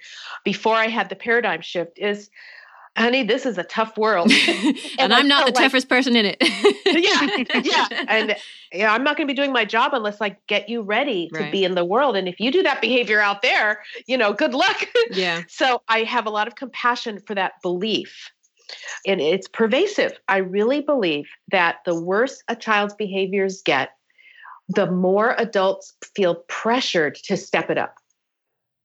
[0.46, 2.30] before I had the paradigm shift is
[2.98, 4.32] honey, this is a tough world.
[4.48, 6.38] and, and I'm not the like, toughest person in it.
[6.86, 7.62] yeah.
[7.66, 7.88] Yeah.
[8.08, 8.36] And
[8.72, 11.40] yeah, I'm not going to be doing my job unless I get you ready to
[11.40, 11.52] right.
[11.52, 12.16] be in the world.
[12.16, 14.86] And if you do that behavior out there, you know, good luck.
[15.12, 15.44] Yeah.
[15.48, 18.32] so I have a lot of compassion for that belief
[19.06, 20.14] and it's pervasive.
[20.28, 23.92] I really believe that the worse a child's behaviors get,
[24.70, 27.96] the more adults feel pressured to step it up.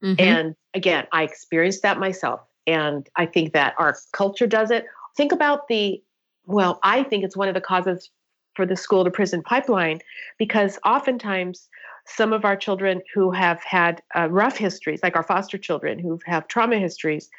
[0.05, 0.21] Mm-hmm.
[0.21, 2.41] And again, I experienced that myself.
[2.71, 4.87] And I think that our culture does it.
[5.17, 6.03] Think about the,
[6.47, 8.11] well, I think it's one of the causes
[8.55, 10.01] for the school to prison pipeline
[10.39, 11.69] because oftentimes
[12.07, 16.19] some of our children who have had uh, rough histories, like our foster children who
[16.27, 17.31] have trauma histories,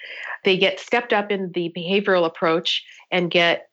[0.45, 3.67] they get stepped up in the behavioral approach and get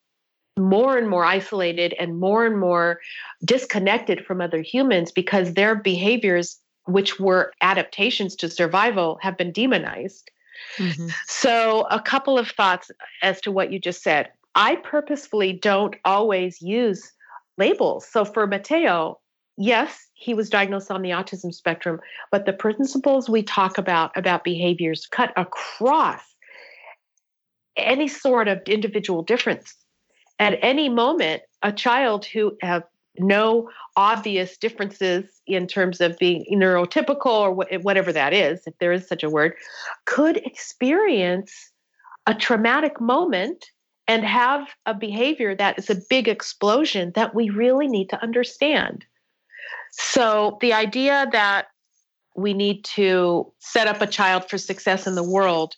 [0.59, 3.01] more and more isolated and more and more
[3.45, 10.31] disconnected from other humans because their behaviors, which were adaptations to survival, have been demonized.
[10.77, 11.09] Mm-hmm.
[11.27, 12.91] So, a couple of thoughts
[13.23, 14.31] as to what you just said.
[14.55, 17.13] I purposefully don't always use
[17.57, 18.07] labels.
[18.09, 19.19] So, for Mateo,
[19.57, 24.45] yes, he was diagnosed on the autism spectrum, but the principles we talk about about
[24.45, 26.23] behaviors cut across
[27.77, 29.75] any sort of individual difference.
[30.41, 32.85] At any moment, a child who have
[33.21, 39.07] no obvious differences in terms of being neurotypical or whatever that is, if there is
[39.07, 39.55] such a word,
[40.05, 41.73] could experience
[42.27, 43.67] a traumatic moment
[44.07, 49.05] and have a behavior that is a big explosion that we really need to understand.
[49.91, 51.67] So, the idea that
[52.37, 55.75] we need to set up a child for success in the world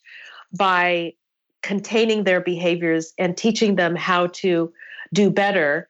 [0.56, 1.14] by
[1.62, 4.72] containing their behaviors and teaching them how to
[5.12, 5.88] do better.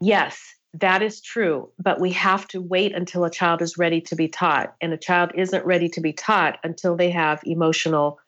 [0.00, 0.40] Yes,
[0.74, 4.28] that is true, but we have to wait until a child is ready to be
[4.28, 4.74] taught.
[4.80, 8.18] And a child isn't ready to be taught until they have emotional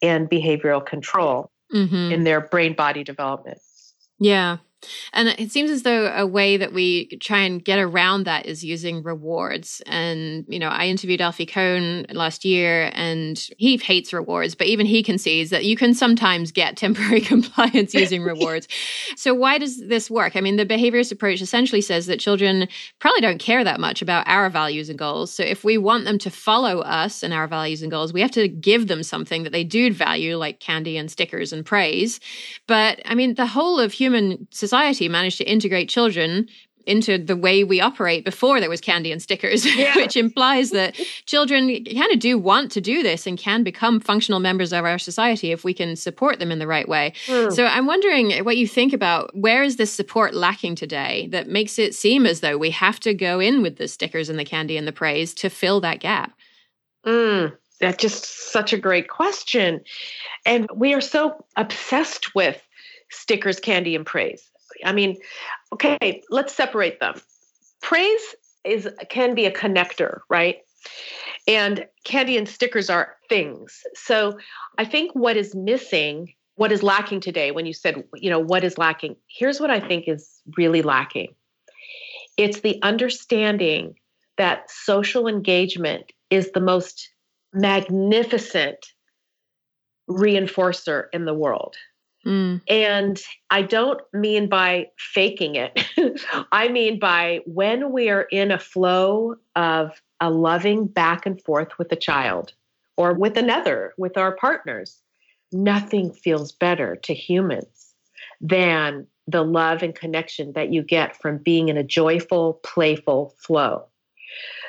[0.00, 2.12] and behavioral control mm-hmm.
[2.12, 3.58] in their brain body development.
[4.18, 4.58] Yeah.
[5.12, 8.64] And it seems as though a way that we try and get around that is
[8.64, 9.82] using rewards.
[9.86, 14.86] And, you know, I interviewed Alfie Kohn last year and he hates rewards, but even
[14.86, 18.68] he concedes that you can sometimes get temporary compliance using rewards.
[19.16, 20.36] so, why does this work?
[20.36, 24.28] I mean, the behaviorist approach essentially says that children probably don't care that much about
[24.28, 25.32] our values and goals.
[25.32, 28.30] So, if we want them to follow us and our values and goals, we have
[28.32, 32.20] to give them something that they do value, like candy and stickers and praise.
[32.66, 36.48] But, I mean, the whole of human society society managed to integrate children
[36.88, 39.94] into the way we operate before there was candy and stickers, yeah.
[39.94, 44.40] which implies that children kind of do want to do this and can become functional
[44.40, 47.12] members of our society if we can support them in the right way.
[47.26, 47.52] Mm.
[47.52, 51.78] So I'm wondering what you think about where is this support lacking today that makes
[51.78, 54.78] it seem as though we have to go in with the stickers and the candy
[54.78, 56.32] and the praise to fill that gap?
[57.06, 57.54] Mm.
[57.80, 59.82] That's just such a great question.
[60.46, 62.60] And we are so obsessed with
[63.10, 64.50] stickers, candy, and praise.
[64.84, 65.16] I mean,
[65.72, 67.14] okay, let's separate them.
[67.80, 70.58] Praise is can be a connector, right?
[71.46, 73.82] And candy and stickers are things.
[73.94, 74.38] So
[74.76, 78.64] I think what is missing, what is lacking today, when you said, you know, what
[78.64, 81.34] is lacking, here's what I think is really lacking
[82.38, 83.96] it's the understanding
[84.38, 87.10] that social engagement is the most
[87.52, 88.78] magnificent
[90.08, 91.76] reinforcer in the world.
[92.28, 92.60] Mm.
[92.68, 95.82] And I don't mean by faking it.
[96.52, 101.78] I mean by when we are in a flow of a loving back and forth
[101.78, 102.52] with a child
[102.98, 105.00] or with another, with our partners,
[105.52, 107.94] nothing feels better to humans
[108.42, 113.86] than the love and connection that you get from being in a joyful, playful flow.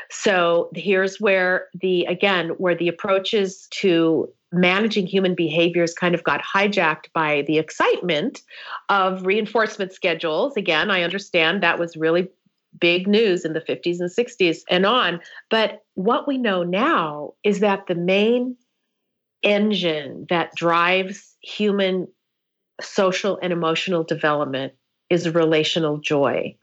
[0.09, 6.41] So here's where the, again, where the approaches to managing human behaviors kind of got
[6.41, 8.41] hijacked by the excitement
[8.89, 10.57] of reinforcement schedules.
[10.57, 12.29] Again, I understand that was really
[12.79, 15.19] big news in the 50s and 60s and on.
[15.49, 18.55] But what we know now is that the main
[19.43, 22.07] engine that drives human
[22.81, 24.73] social and emotional development
[25.09, 26.55] is relational joy.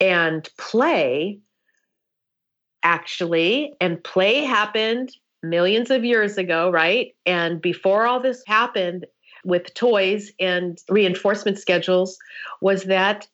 [0.00, 1.38] And play,
[2.82, 7.14] actually, and play happened millions of years ago, right?
[7.26, 9.06] And before all this happened
[9.44, 12.16] with toys and reinforcement schedules,
[12.60, 13.26] was that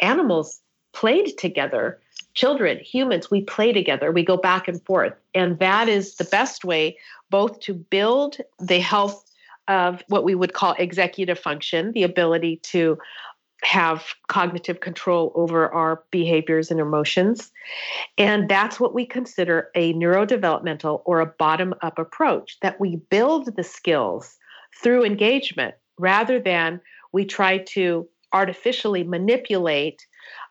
[0.00, 0.60] animals
[0.92, 2.00] played together.
[2.34, 5.14] Children, humans, we play together, we go back and forth.
[5.34, 6.98] And that is the best way
[7.30, 9.24] both to build the health
[9.68, 12.98] of what we would call executive function, the ability to
[13.62, 17.50] have cognitive control over our behaviors and emotions.
[18.16, 23.56] And that's what we consider a neurodevelopmental or a bottom up approach that we build
[23.56, 24.36] the skills
[24.80, 26.80] through engagement rather than
[27.12, 30.06] we try to artificially manipulate,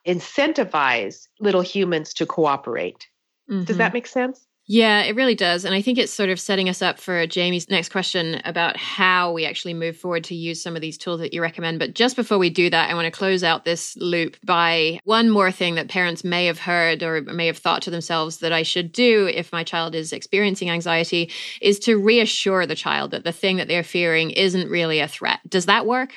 [0.06, 3.08] incentivize little humans to cooperate.
[3.50, 3.64] Mm-hmm.
[3.64, 4.46] Does that make sense?
[4.70, 5.64] Yeah, it really does.
[5.64, 9.32] And I think it's sort of setting us up for Jamie's next question about how
[9.32, 11.80] we actually move forward to use some of these tools that you recommend.
[11.80, 15.30] But just before we do that, I want to close out this loop by one
[15.30, 18.64] more thing that parents may have heard or may have thought to themselves that I
[18.64, 23.32] should do if my child is experiencing anxiety is to reassure the child that the
[23.32, 25.40] thing that they're fearing isn't really a threat.
[25.48, 26.12] Does that work?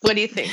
[0.00, 0.50] What do you think?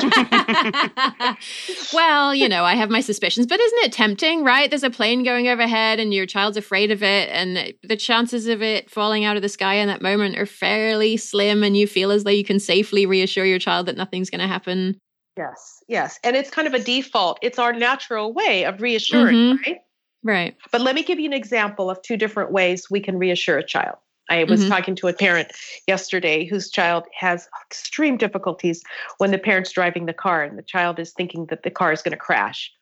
[1.92, 4.68] well, you know, I have my suspicions, but isn't it tempting, right?
[4.68, 8.62] There's a plane going overhead and your child's afraid of it, and the chances of
[8.62, 12.10] it falling out of the sky in that moment are fairly slim, and you feel
[12.10, 14.98] as though you can safely reassure your child that nothing's going to happen.
[15.36, 16.18] Yes, yes.
[16.24, 19.70] And it's kind of a default, it's our natural way of reassuring, mm-hmm.
[19.70, 19.78] right?
[20.22, 20.56] Right.
[20.70, 23.64] But let me give you an example of two different ways we can reassure a
[23.64, 23.96] child.
[24.30, 24.70] I was mm-hmm.
[24.70, 25.50] talking to a parent
[25.86, 28.82] yesterday whose child has extreme difficulties
[29.18, 32.00] when the parent's driving the car and the child is thinking that the car is
[32.00, 32.72] going to crash.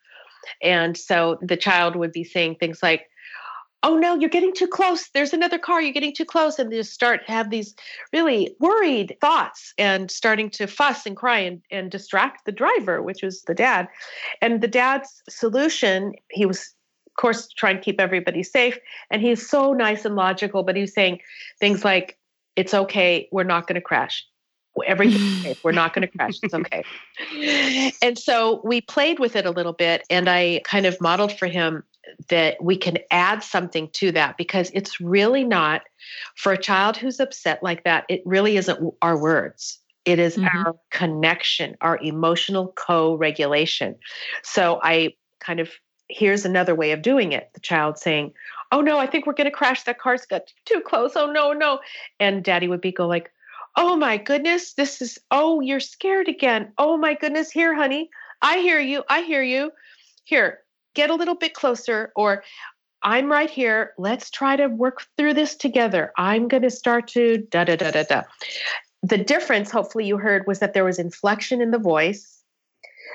[0.63, 3.09] And so the child would be saying things like,
[3.83, 6.77] oh no you're getting too close there's another car you're getting too close and they
[6.77, 7.75] just start have these
[8.13, 13.23] really worried thoughts and starting to fuss and cry and, and distract the driver which
[13.23, 13.87] was the dad
[14.43, 16.75] and the dad's solution he was
[17.19, 18.79] course try and keep everybody safe
[19.11, 21.21] and he's so nice and logical but he's saying
[21.61, 22.17] things like
[22.57, 24.25] it's okay we're not going to crash
[24.87, 25.65] everything's safe.
[25.65, 26.39] We're not going to crash.
[26.43, 26.85] It's okay.
[28.03, 31.47] and so we played with it a little bit, and I kind of modeled for
[31.47, 31.85] him
[32.29, 35.83] that we can add something to that because it's really not
[36.37, 39.79] for a child who's upset like that, it really isn't our words.
[40.05, 40.47] It is mm-hmm.
[40.47, 43.97] our connection, our emotional co regulation.
[44.43, 45.71] So I kind of,
[46.09, 48.33] here's another way of doing it the child saying,
[48.71, 49.85] Oh no, I think we're going to crash.
[49.85, 51.13] That car's got too close.
[51.17, 51.81] Oh no, no.
[52.21, 53.33] And daddy would be go like,
[53.77, 56.73] Oh my goodness, this is, oh, you're scared again.
[56.79, 58.11] Oh my goodness, here, honey.
[58.43, 59.05] I hear you.
[59.09, 59.71] I hear you.
[60.25, 60.61] Here,
[60.95, 62.43] get a little bit closer or
[63.03, 63.93] I'm right here.
[63.99, 66.13] Let's try to work through this together.
[66.17, 68.23] I'm going to start to da da da da da.
[69.03, 72.38] The difference, hopefully, you heard was that there was inflection in the voice.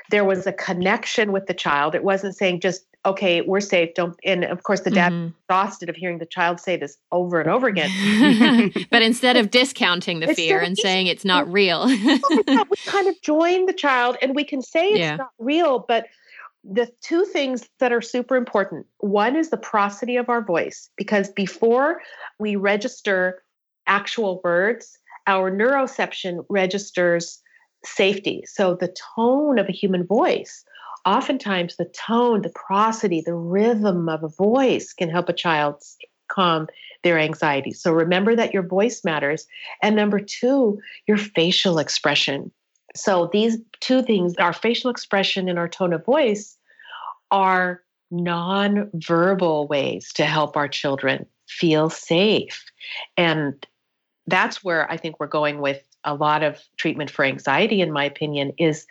[0.09, 1.95] There was a connection with the child.
[1.95, 3.93] It wasn't saying just, okay, we're safe.
[3.95, 4.15] Don't.
[4.23, 5.29] And of course, the dad mm-hmm.
[5.49, 8.71] exhausted of hearing the child say this over and over again.
[8.89, 12.19] but instead of discounting the fear and saying it's not real, we
[12.85, 15.15] kind of join the child and we can say it's yeah.
[15.17, 16.07] not real, but
[16.63, 21.29] the two things that are super important one is the prosody of our voice, because
[21.29, 22.01] before
[22.39, 23.43] we register
[23.85, 27.41] actual words, our neuroception registers
[27.85, 28.43] safety.
[28.47, 30.63] So the tone of a human voice,
[31.05, 35.81] oftentimes the tone, the prosody, the rhythm of a voice can help a child
[36.29, 36.67] calm
[37.03, 37.71] their anxiety.
[37.71, 39.45] So remember that your voice matters.
[39.81, 42.51] And number two, your facial expression.
[42.95, 46.57] So these two things, our facial expression and our tone of voice,
[47.31, 47.81] are
[48.11, 52.63] non-verbal ways to help our children feel safe.
[53.17, 53.65] And
[54.27, 58.03] that's where I think we're going with a lot of treatment for anxiety, in my
[58.03, 58.85] opinion, is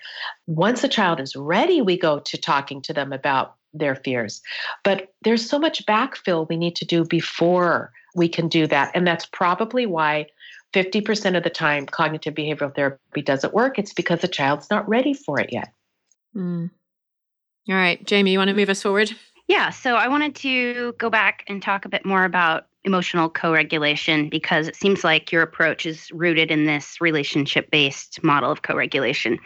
[0.46, 4.42] once a child is ready, we go to talking to them about their fears.
[4.84, 8.90] But there's so much backfill we need to do before we can do that.
[8.94, 10.26] And that's probably why
[10.72, 13.78] 50% of the time cognitive behavioral therapy doesn't work.
[13.78, 15.72] It's because the child's not ready for it yet.
[16.34, 16.70] Mm.
[17.68, 19.12] All right, Jamie, you want to move us forward?
[19.48, 23.52] Yeah, so I wanted to go back and talk a bit more about emotional co
[23.52, 28.62] regulation because it seems like your approach is rooted in this relationship based model of
[28.62, 29.38] co regulation.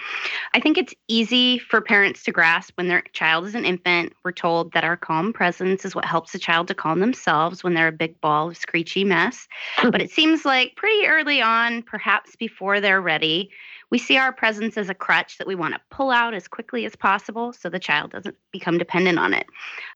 [0.55, 4.13] I think it's easy for parents to grasp when their child is an infant.
[4.25, 7.75] We're told that our calm presence is what helps a child to calm themselves when
[7.75, 9.47] they're a big ball of screechy mess.
[9.83, 13.51] but it seems like pretty early on, perhaps before they're ready,
[13.91, 16.85] we see our presence as a crutch that we want to pull out as quickly
[16.85, 19.47] as possible so the child doesn't become dependent on it.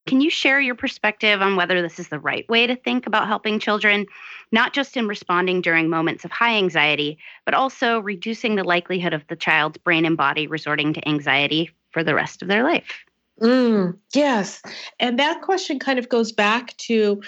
[0.06, 3.26] Can you share your perspective on whether this is the right way to think about
[3.26, 4.06] helping children,
[4.52, 9.26] not just in responding during moments of high anxiety, but also reducing the likelihood of
[9.28, 13.04] the child's brain and body resorting to anxiety for the rest of their life?
[13.40, 14.62] Mm, yes.
[14.98, 17.22] And that question kind of goes back to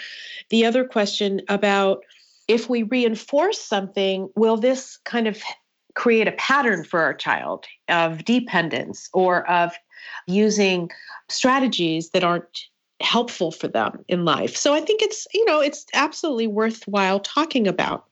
[0.51, 2.05] the other question about
[2.49, 5.41] if we reinforce something, will this kind of
[5.95, 9.73] create a pattern for our child of dependence or of
[10.27, 10.91] using
[11.29, 12.65] strategies that aren't
[13.01, 14.57] helpful for them in life.
[14.57, 18.05] So I think it's, you know, it's absolutely worthwhile talking about.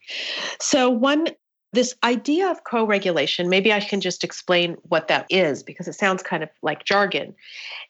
[0.58, 1.28] So one
[1.72, 6.22] this idea of co-regulation, maybe I can just explain what that is because it sounds
[6.22, 7.32] kind of like jargon.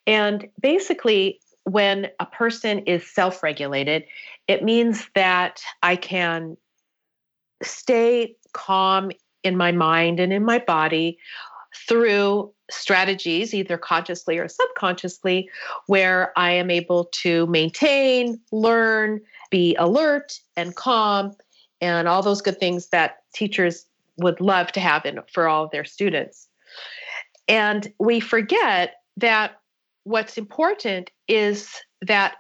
[0.07, 4.05] And basically when a person is self-regulated,
[4.49, 6.57] it means that I can
[7.63, 9.13] stay calm
[9.43, 11.19] in my mind and in my body
[11.89, 15.49] through strategies, either consciously or subconsciously,
[15.87, 19.21] where I am able to maintain, learn,
[19.51, 21.35] be alert and calm,
[21.81, 23.87] and all those good things that teachers
[24.19, 26.49] would love to have in, for all of their students.
[27.49, 29.61] And we forget that
[30.05, 32.37] what's important is that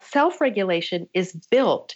[0.00, 1.94] self regulation is built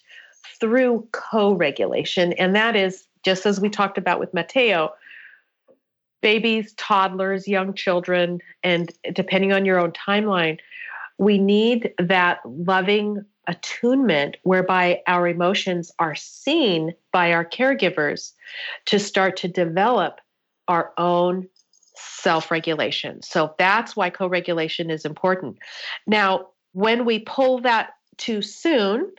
[0.61, 4.93] through co regulation, and that is just as we talked about with Mateo,
[6.21, 10.59] babies, toddlers, young children, and depending on your own timeline,
[11.19, 18.33] we need that loving attunement whereby our emotions are seen by our caregivers
[18.87, 20.21] to start to develop
[20.69, 21.49] our own
[21.95, 23.23] self regulation.
[23.23, 25.59] So that's why co regulation is important.
[26.07, 29.11] Now, when we pull that too soon,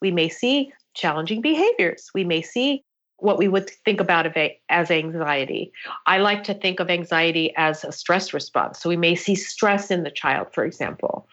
[0.00, 2.10] we may see challenging behaviors.
[2.14, 2.84] We may see
[3.18, 4.26] what we would think about
[4.68, 5.72] as anxiety.
[6.06, 8.78] I like to think of anxiety as a stress response.
[8.78, 11.26] So we may see stress in the child, for example.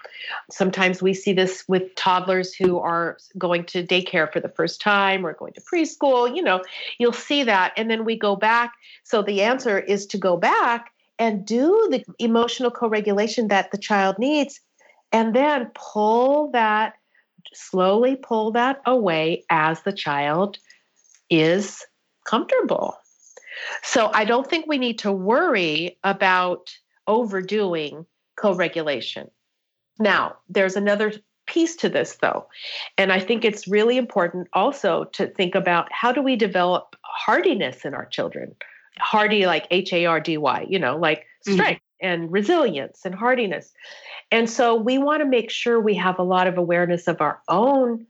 [0.49, 5.25] Sometimes we see this with toddlers who are going to daycare for the first time
[5.25, 6.35] or going to preschool.
[6.35, 6.63] You know,
[6.97, 7.73] you'll see that.
[7.77, 8.73] And then we go back.
[9.03, 13.77] So the answer is to go back and do the emotional co regulation that the
[13.77, 14.59] child needs
[15.11, 16.95] and then pull that,
[17.53, 20.57] slowly pull that away as the child
[21.29, 21.85] is
[22.25, 22.97] comfortable.
[23.83, 26.69] So I don't think we need to worry about
[27.07, 28.05] overdoing
[28.37, 29.29] co regulation.
[29.99, 31.13] Now, there's another
[31.47, 32.47] piece to this, though.
[32.97, 37.85] And I think it's really important also to think about how do we develop hardiness
[37.85, 38.55] in our children?
[38.99, 41.53] Hardy, like H A R D Y, you know, like mm-hmm.
[41.53, 42.07] strength mm-hmm.
[42.07, 43.73] and resilience and hardiness.
[44.31, 47.41] And so we want to make sure we have a lot of awareness of our
[47.47, 48.07] own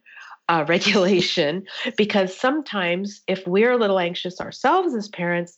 [0.49, 1.65] uh, regulation
[1.97, 5.57] because sometimes if we're a little anxious ourselves as parents,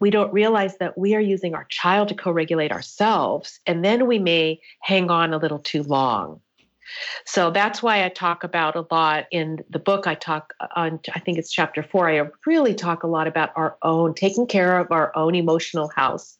[0.00, 4.06] we don't realize that we are using our child to co regulate ourselves, and then
[4.06, 6.40] we may hang on a little too long.
[7.26, 10.06] So that's why I talk about a lot in the book.
[10.06, 12.08] I talk on, I think it's chapter four.
[12.08, 16.38] I really talk a lot about our own, taking care of our own emotional house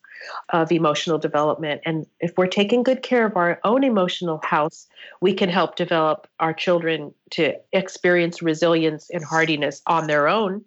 [0.49, 1.81] of emotional development.
[1.85, 4.87] And if we're taking good care of our own emotional house,
[5.21, 10.65] we can help develop our children to experience resilience and hardiness on their own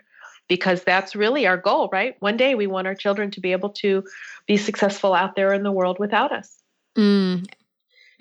[0.49, 2.17] because that's really our goal, right?
[2.21, 4.05] One day we want our children to be able to
[4.47, 6.59] be successful out there in the world without us.
[6.97, 7.49] Mm,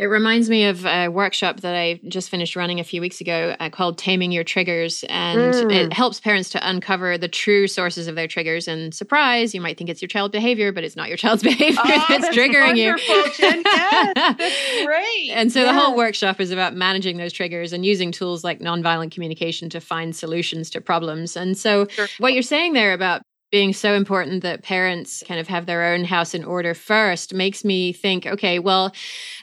[0.01, 3.55] it reminds me of a workshop that I just finished running a few weeks ago
[3.59, 5.05] uh, called Taming Your Triggers.
[5.07, 5.71] And mm.
[5.71, 8.67] it helps parents to uncover the true sources of their triggers.
[8.67, 11.79] And surprise, you might think it's your child behavior, but it's not your child's behavior
[11.85, 12.97] oh, that's triggering you.
[13.37, 13.61] Jen.
[13.71, 15.29] Yes, that's great.
[15.31, 15.71] and so yes.
[15.73, 19.79] the whole workshop is about managing those triggers and using tools like nonviolent communication to
[19.79, 21.37] find solutions to problems.
[21.37, 22.07] And so, sure.
[22.17, 23.21] what you're saying there about
[23.51, 27.63] being so important that parents kind of have their own house in order first makes
[27.63, 28.93] me think okay well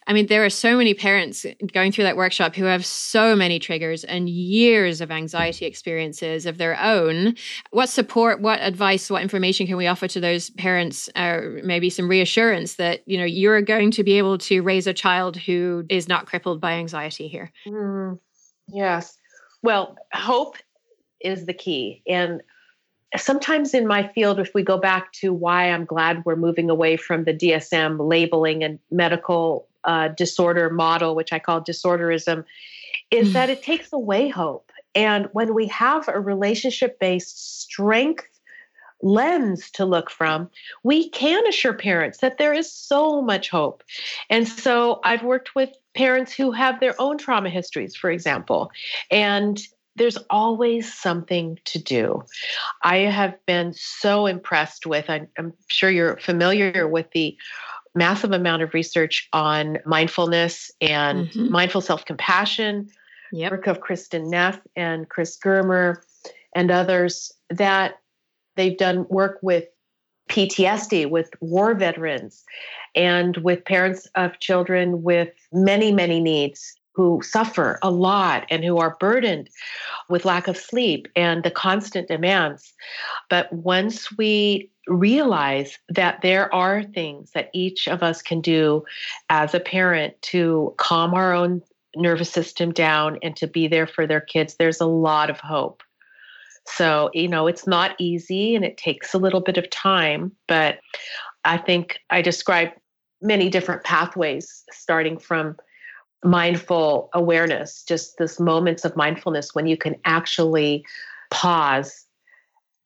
[0.06, 3.58] i mean there are so many parents going through that workshop who have so many
[3.58, 7.34] triggers and years of anxiety experiences of their own.
[7.70, 12.08] What support what advice what information can we offer to those parents or maybe some
[12.08, 16.08] reassurance that you know you're going to be able to raise a child who is
[16.08, 17.52] not crippled by anxiety here?
[17.66, 18.18] Mm,
[18.68, 19.16] yes.
[19.62, 20.56] Well hope
[21.20, 22.02] is the key.
[22.08, 22.42] And
[23.16, 26.96] sometimes in my field, if we go back to why I'm glad we're moving away
[26.96, 32.44] from the DSM labeling and medical uh, disorder model, which I call disorderism,
[33.10, 33.32] is mm.
[33.32, 34.70] that it takes away hope.
[34.94, 38.26] And when we have a relationship based strength
[39.02, 40.50] lens to look from,
[40.82, 43.84] we can assure parents that there is so much hope.
[44.28, 48.70] And so I've worked with parents who have their own trauma histories, for example,
[49.10, 49.60] and
[49.98, 52.24] there's always something to do.
[52.82, 57.36] I have been so impressed with, I'm, I'm sure you're familiar with the
[57.94, 61.50] massive amount of research on mindfulness and mm-hmm.
[61.50, 62.88] mindful self compassion,
[63.32, 63.50] yep.
[63.50, 66.02] work of Kristin Neff and Chris Germer
[66.54, 67.96] and others that
[68.56, 69.64] they've done work with
[70.30, 72.44] PTSD, with war veterans,
[72.94, 78.78] and with parents of children with many, many needs who suffer a lot and who
[78.78, 79.48] are burdened
[80.08, 82.72] with lack of sleep and the constant demands.
[83.30, 88.82] But once we realize that there are things that each of us can do
[89.30, 91.62] as a parent to calm our own
[91.94, 95.84] nervous system down and to be there for their kids, there's a lot of hope.
[96.66, 100.80] So, you know, it's not easy and it takes a little bit of time, but
[101.44, 102.70] I think I describe
[103.22, 105.56] many different pathways starting from
[106.24, 110.84] mindful awareness, just this moments of mindfulness when you can actually
[111.30, 112.06] pause,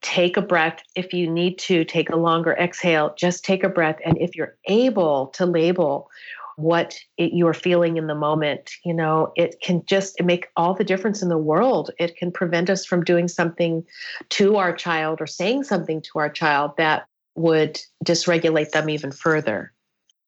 [0.02, 0.82] take a breath.
[0.94, 3.96] If you need to, take a longer exhale, just take a breath.
[4.04, 6.10] And if you're able to label
[6.56, 10.74] what it, you are feeling in the moment, you know, it can just make all
[10.74, 11.90] the difference in the world.
[11.98, 13.84] It can prevent us from doing something
[14.30, 19.72] to our child or saying something to our child that would dysregulate them even further.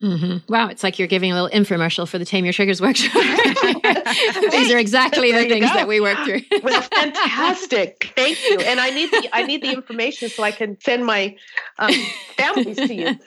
[0.05, 0.53] Mm-hmm.
[0.53, 3.15] Wow, it's like you're giving a little infomercial for the Tame Your Triggers workshop.
[4.51, 5.75] These are exactly the things go.
[5.75, 6.43] that we work through.
[6.63, 8.13] well, fantastic!
[8.17, 8.61] Thank you.
[8.61, 11.35] And I need the I need the information so I can send my
[11.79, 11.95] um,
[12.37, 13.19] families to you.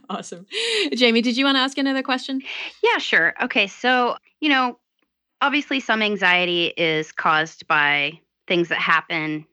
[0.10, 0.46] awesome,
[0.94, 1.22] Jamie.
[1.22, 2.42] Did you want to ask another question?
[2.82, 3.34] Yeah, sure.
[3.40, 4.80] Okay, so you know,
[5.40, 9.46] obviously, some anxiety is caused by things that happen,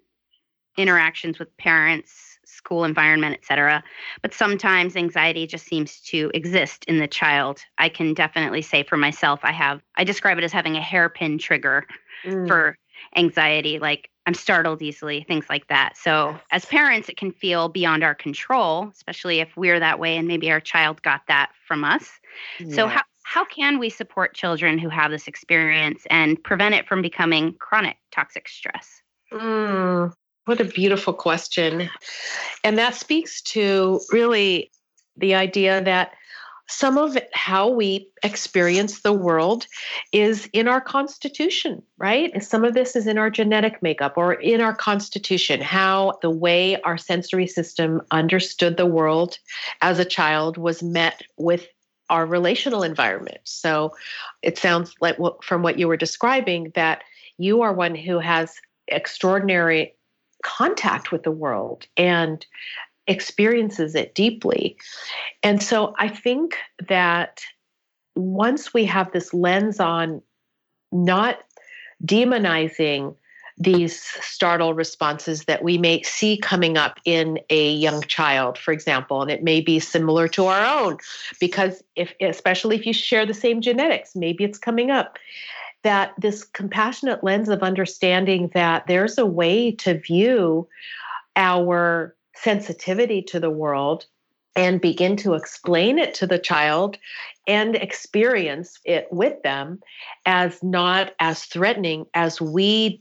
[0.76, 2.31] interactions with parents
[2.64, 3.84] school environment, etc.
[4.22, 7.62] But sometimes anxiety just seems to exist in the child.
[7.78, 11.38] I can definitely say for myself, I have, I describe it as having a hairpin
[11.38, 11.86] trigger
[12.26, 12.47] mm.
[12.47, 12.78] for
[13.16, 13.80] anxiety.
[13.80, 15.97] Like I'm startled easily, things like that.
[15.97, 20.28] So, as parents, it can feel beyond our control, especially if we're that way and
[20.28, 22.20] maybe our child got that from us.
[22.59, 22.76] Yeah.
[22.76, 27.01] So, how, how can we support children who have this experience and prevent it from
[27.01, 29.01] becoming chronic toxic stress?
[29.32, 30.14] Mm,
[30.46, 31.89] what a beautiful question.
[32.64, 34.72] And that speaks to really
[35.18, 36.14] the idea that
[36.68, 39.68] some of how we experience the world
[40.14, 42.42] is in our constitution, right?
[42.42, 46.82] Some of this is in our genetic makeup or in our constitution, how the way
[46.84, 49.38] our sensory system understood the world
[49.82, 51.68] as a child was met with
[52.10, 53.39] our relational environment.
[53.44, 53.94] So
[54.42, 57.04] it sounds like from what you were describing that
[57.38, 58.56] you are one who has
[58.88, 59.94] extraordinary
[60.44, 62.46] contact with the world and
[63.08, 64.78] experiences it deeply.
[65.44, 66.56] And so I think
[66.88, 67.42] that
[68.16, 70.22] once we have this lens on
[70.92, 71.39] not
[72.06, 73.16] demonizing
[73.58, 79.22] these startle responses that we may see coming up in a young child for example
[79.22, 80.98] and it may be similar to our own
[81.39, 85.20] because if especially if you share the same genetics maybe it's coming up
[85.84, 90.68] that this compassionate lens of understanding that there's a way to view
[91.36, 94.06] our sensitivity to the world
[94.56, 96.98] and begin to explain it to the child
[97.48, 99.80] and experience it with them
[100.26, 103.00] as not as threatening as we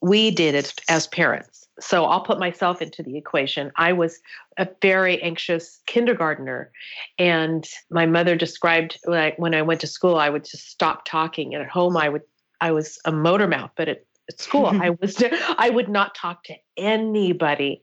[0.00, 1.66] we did it as parents.
[1.80, 3.70] So i'll put myself into the equation.
[3.76, 4.18] I was
[4.56, 6.72] a very anxious kindergartner
[7.18, 11.54] and my mother described like when i went to school i would just stop talking.
[11.54, 12.22] And at home i would
[12.60, 15.22] i was a motor mouth but at, at school i was
[15.58, 17.82] i would not talk to anybody.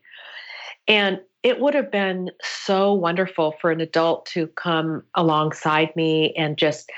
[0.88, 6.56] And it would have been so wonderful for an adult to come alongside me and
[6.56, 6.90] just,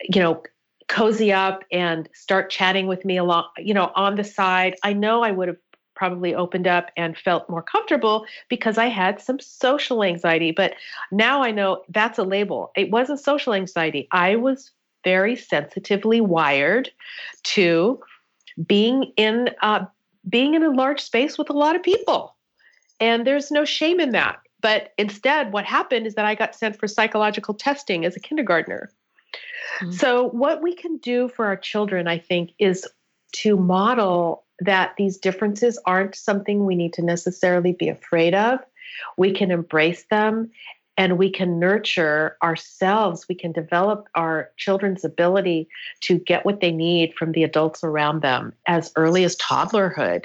[0.00, 0.42] you know,
[0.88, 4.76] cozy up and start chatting with me along, you know, on the side.
[4.82, 5.56] I know I would have
[5.96, 10.52] probably opened up and felt more comfortable because I had some social anxiety.
[10.52, 10.74] But
[11.10, 12.70] now I know that's a label.
[12.76, 14.06] It wasn't social anxiety.
[14.12, 14.70] I was
[15.02, 16.90] very sensitively wired
[17.44, 18.00] to
[18.66, 19.86] being in uh,
[20.28, 22.36] being in a large space with a lot of people.
[23.00, 24.38] And there's no shame in that.
[24.60, 28.90] But instead, what happened is that I got sent for psychological testing as a kindergartner.
[29.80, 29.92] Mm-hmm.
[29.92, 32.86] So, what we can do for our children, I think, is
[33.36, 38.60] to model that these differences aren't something we need to necessarily be afraid of.
[39.16, 40.50] We can embrace them
[40.98, 43.26] and we can nurture ourselves.
[43.28, 45.68] We can develop our children's ability
[46.02, 50.24] to get what they need from the adults around them as early as toddlerhood.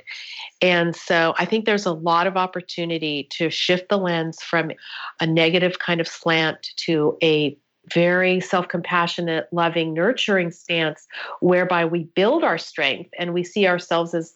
[0.62, 4.72] And so I think there's a lot of opportunity to shift the lens from
[5.20, 7.58] a negative kind of slant to a
[7.94, 11.08] very self compassionate, loving, nurturing stance
[11.40, 14.34] whereby we build our strength and we see ourselves as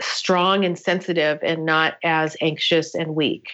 [0.00, 3.48] strong and sensitive and not as anxious and weak.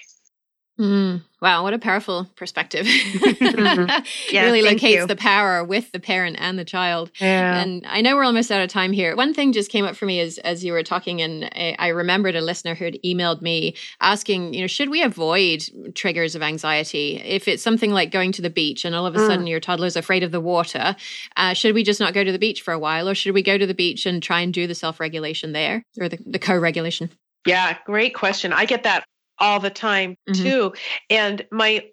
[0.78, 2.84] Mm, wow, what a powerful perspective.
[2.86, 4.04] mm-hmm.
[4.30, 5.06] yeah, really locates you.
[5.06, 7.10] the power with the parent and the child.
[7.18, 7.58] Yeah.
[7.58, 9.16] And I know we're almost out of time here.
[9.16, 12.36] One thing just came up for me as as you were talking, and I remembered
[12.36, 15.64] a listener who had emailed me asking, you know, should we avoid
[15.94, 17.22] triggers of anxiety?
[17.24, 19.26] If it's something like going to the beach and all of a mm.
[19.26, 20.94] sudden your toddler's afraid of the water,
[21.36, 23.42] uh, should we just not go to the beach for a while, or should we
[23.42, 26.38] go to the beach and try and do the self regulation there or the, the
[26.38, 27.10] co regulation?
[27.46, 28.52] Yeah, great question.
[28.52, 29.04] I get that
[29.38, 30.42] all the time mm-hmm.
[30.42, 30.72] too.
[31.10, 31.86] And my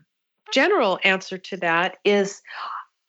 [0.54, 2.42] general answer to that is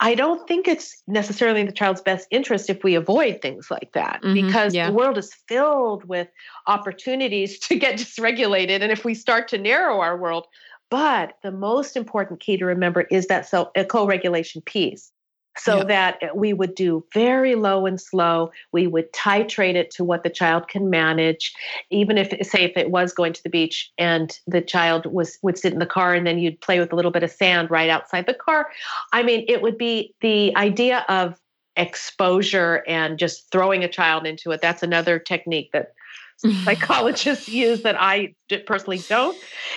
[0.00, 3.92] I don't think it's necessarily in the child's best interest if we avoid things like
[3.92, 4.34] that mm-hmm.
[4.34, 4.88] because yeah.
[4.88, 6.28] the world is filled with
[6.66, 8.82] opportunities to get dysregulated.
[8.82, 10.46] And if we start to narrow our world,
[10.90, 15.10] but the most important key to remember is that self co-regulation piece
[15.56, 15.88] so yep.
[15.88, 18.50] that eh, we would do very low and slow.
[18.72, 21.54] We would titrate it to what the child can manage.
[21.90, 25.58] Even if, say, if it was going to the beach and the child was would
[25.58, 27.90] sit in the car and then you'd play with a little bit of sand right
[27.90, 28.68] outside the car.
[29.12, 31.38] I mean, it would be the idea of
[31.76, 34.60] exposure and just throwing a child into it.
[34.60, 35.92] That's another technique that
[36.64, 38.34] psychologists use that I
[38.66, 39.36] personally don't.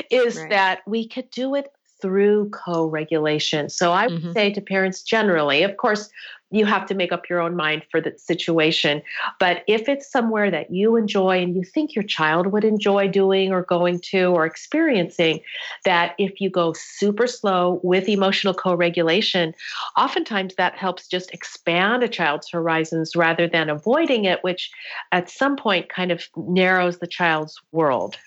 [0.10, 0.50] Is right.
[0.50, 1.70] that we could do it
[2.02, 3.70] through co regulation.
[3.70, 4.32] So I would mm-hmm.
[4.34, 6.10] say to parents generally, of course,
[6.50, 9.02] you have to make up your own mind for the situation.
[9.40, 13.52] But if it's somewhere that you enjoy and you think your child would enjoy doing
[13.52, 15.42] or going to or experiencing,
[15.84, 19.54] that if you go super slow with emotional co regulation,
[19.98, 24.72] oftentimes that helps just expand a child's horizons rather than avoiding it, which
[25.12, 28.18] at some point kind of narrows the child's world.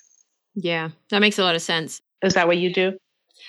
[0.54, 2.02] Yeah, that makes a lot of sense.
[2.22, 2.98] Is that what you do?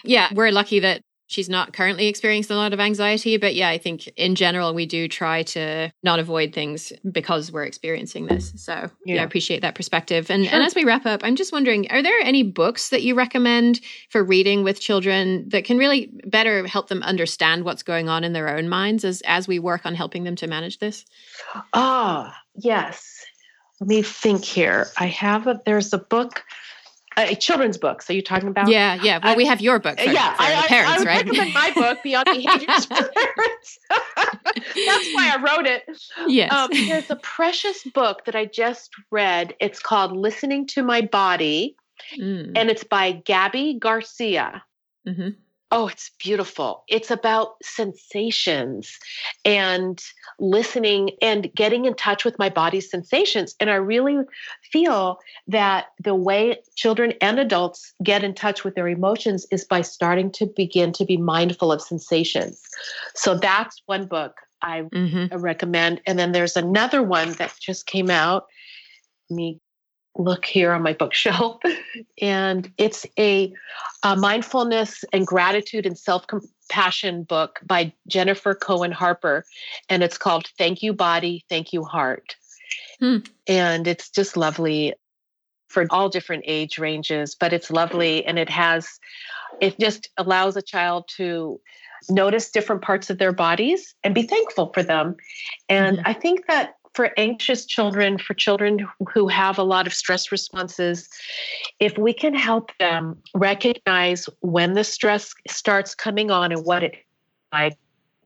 [0.04, 3.38] Yeah, we're lucky that she's not currently experiencing a lot of anxiety.
[3.38, 7.64] But yeah, I think in general, we do try to not avoid things because we're
[7.64, 8.52] experiencing this.
[8.58, 10.30] So yeah, I appreciate that perspective.
[10.30, 10.54] And, sure.
[10.54, 13.80] and as we wrap up, I'm just wondering are there any books that you recommend
[14.10, 18.34] for reading with children that can really better help them understand what's going on in
[18.34, 21.06] their own minds as, as we work on helping them to manage this?
[21.74, 23.26] Ah, yes.
[23.80, 24.88] Let me think here.
[25.00, 26.44] I have a, there's a book
[27.18, 28.10] a children's books.
[28.10, 28.68] Are you talking about?
[28.70, 29.20] Yeah, yeah.
[29.24, 30.00] Well, we have your book.
[30.00, 31.26] For, yeah, for I, parents, I, I would right?
[31.26, 33.80] recommend my book, Beyond Behaviors for Parents.
[34.16, 35.84] That's why I wrote it.
[36.28, 36.54] Yes.
[36.54, 39.56] Um, there's a precious book that I just read.
[39.60, 41.76] It's called Listening to My Body,
[42.18, 42.52] mm.
[42.56, 44.64] and it's by Gabi Garcia.
[45.08, 45.30] Mm-hmm.
[45.74, 46.84] Oh, it's beautiful.
[46.90, 49.00] It's about sensations
[49.46, 50.04] and
[50.38, 53.56] listening and getting in touch with my body's sensations.
[53.58, 54.18] And I really
[54.70, 59.82] feel that the way children and adults get in touch with their emotions is by
[59.82, 62.62] starting to begin to be mindful of sensations.
[63.16, 65.38] So that's one book I mm-hmm.
[65.38, 66.02] recommend.
[66.06, 68.46] And then there's another one that just came out.
[69.30, 69.62] Let me
[70.18, 71.62] look here on my bookshelf.
[72.22, 73.54] And it's a,
[74.04, 79.44] a, mindfulness and gratitude and self-compassion book by jennifer cohen harper.
[79.90, 82.36] And it's called thank you body thank you heart.
[83.00, 83.18] Hmm.
[83.48, 84.94] and it's just lovely
[85.70, 88.26] for all different age ranges but it's lovely.
[88.26, 89.00] And it has
[89.60, 91.60] it just allows a child to
[92.10, 95.16] notice different parts of their bodies and be thankful for them.
[95.70, 96.08] And mm-hmm.
[96.08, 101.08] i think that for anxious children, for children who have a lot of stress responses,
[101.80, 106.96] if we can help them recognize when the stress starts coming on and what it
[107.54, 107.78] like,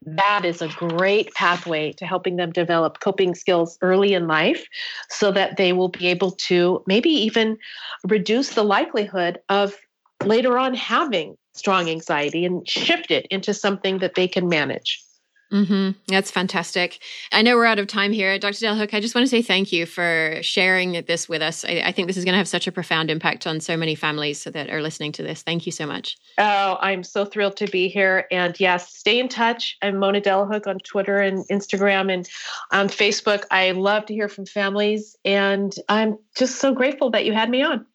[0.05, 4.67] that is a great pathway to helping them develop coping skills early in life
[5.09, 7.57] so that they will be able to maybe even
[8.03, 9.75] reduce the likelihood of
[10.23, 15.04] later on having strong anxiety and shift it into something that they can manage.
[15.51, 15.91] Mm-hmm.
[16.07, 16.99] That's fantastic.
[17.31, 18.37] I know we're out of time here.
[18.39, 18.59] Dr.
[18.59, 21.63] Delahooke, I just want to say thank you for sharing this with us.
[21.63, 23.95] I, I think this is going to have such a profound impact on so many
[23.95, 25.43] families that are listening to this.
[25.43, 26.17] Thank you so much.
[26.37, 28.25] Oh, I'm so thrilled to be here.
[28.31, 29.77] And yes, stay in touch.
[29.81, 32.27] I'm Mona Delahooke on Twitter and Instagram and
[32.71, 33.43] on Facebook.
[33.51, 35.15] I love to hear from families.
[35.25, 37.85] And I'm just so grateful that you had me on.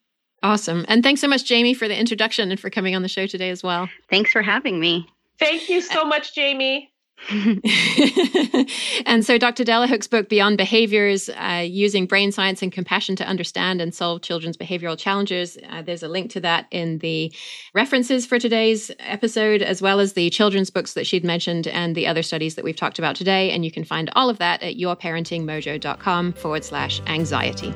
[0.43, 0.85] Awesome.
[0.87, 3.49] And thanks so much, Jamie, for the introduction and for coming on the show today
[3.49, 3.89] as well.
[4.09, 5.07] Thanks for having me.
[5.37, 6.90] Thank you so much, Jamie.
[9.05, 9.63] and so Dr.
[9.63, 14.57] Delahooke's book, Beyond Behaviors, uh, Using Brain Science and Compassion to Understand and Solve Children's
[14.57, 17.31] Behavioral Challenges, uh, there's a link to that in the
[17.73, 22.07] references for today's episode, as well as the children's books that she'd mentioned and the
[22.07, 23.51] other studies that we've talked about today.
[23.51, 27.73] And you can find all of that at yourparentingmojo.com forward slash anxiety.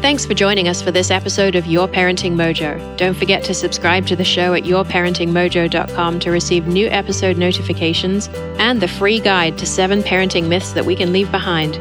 [0.00, 2.96] Thanks for joining us for this episode of Your Parenting Mojo.
[2.96, 8.28] Don't forget to subscribe to the show at yourparentingmojo.com to receive new episode notifications
[8.60, 11.78] and the free guide to seven parenting myths that we can leave behind.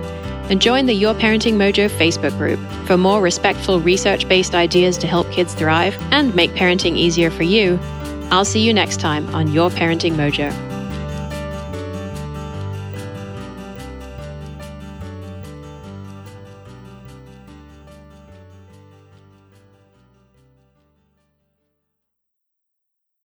[0.49, 5.05] And join the Your Parenting Mojo Facebook group for more respectful, research based ideas to
[5.05, 7.79] help kids thrive and make parenting easier for you.
[8.31, 10.66] I'll see you next time on Your Parenting Mojo.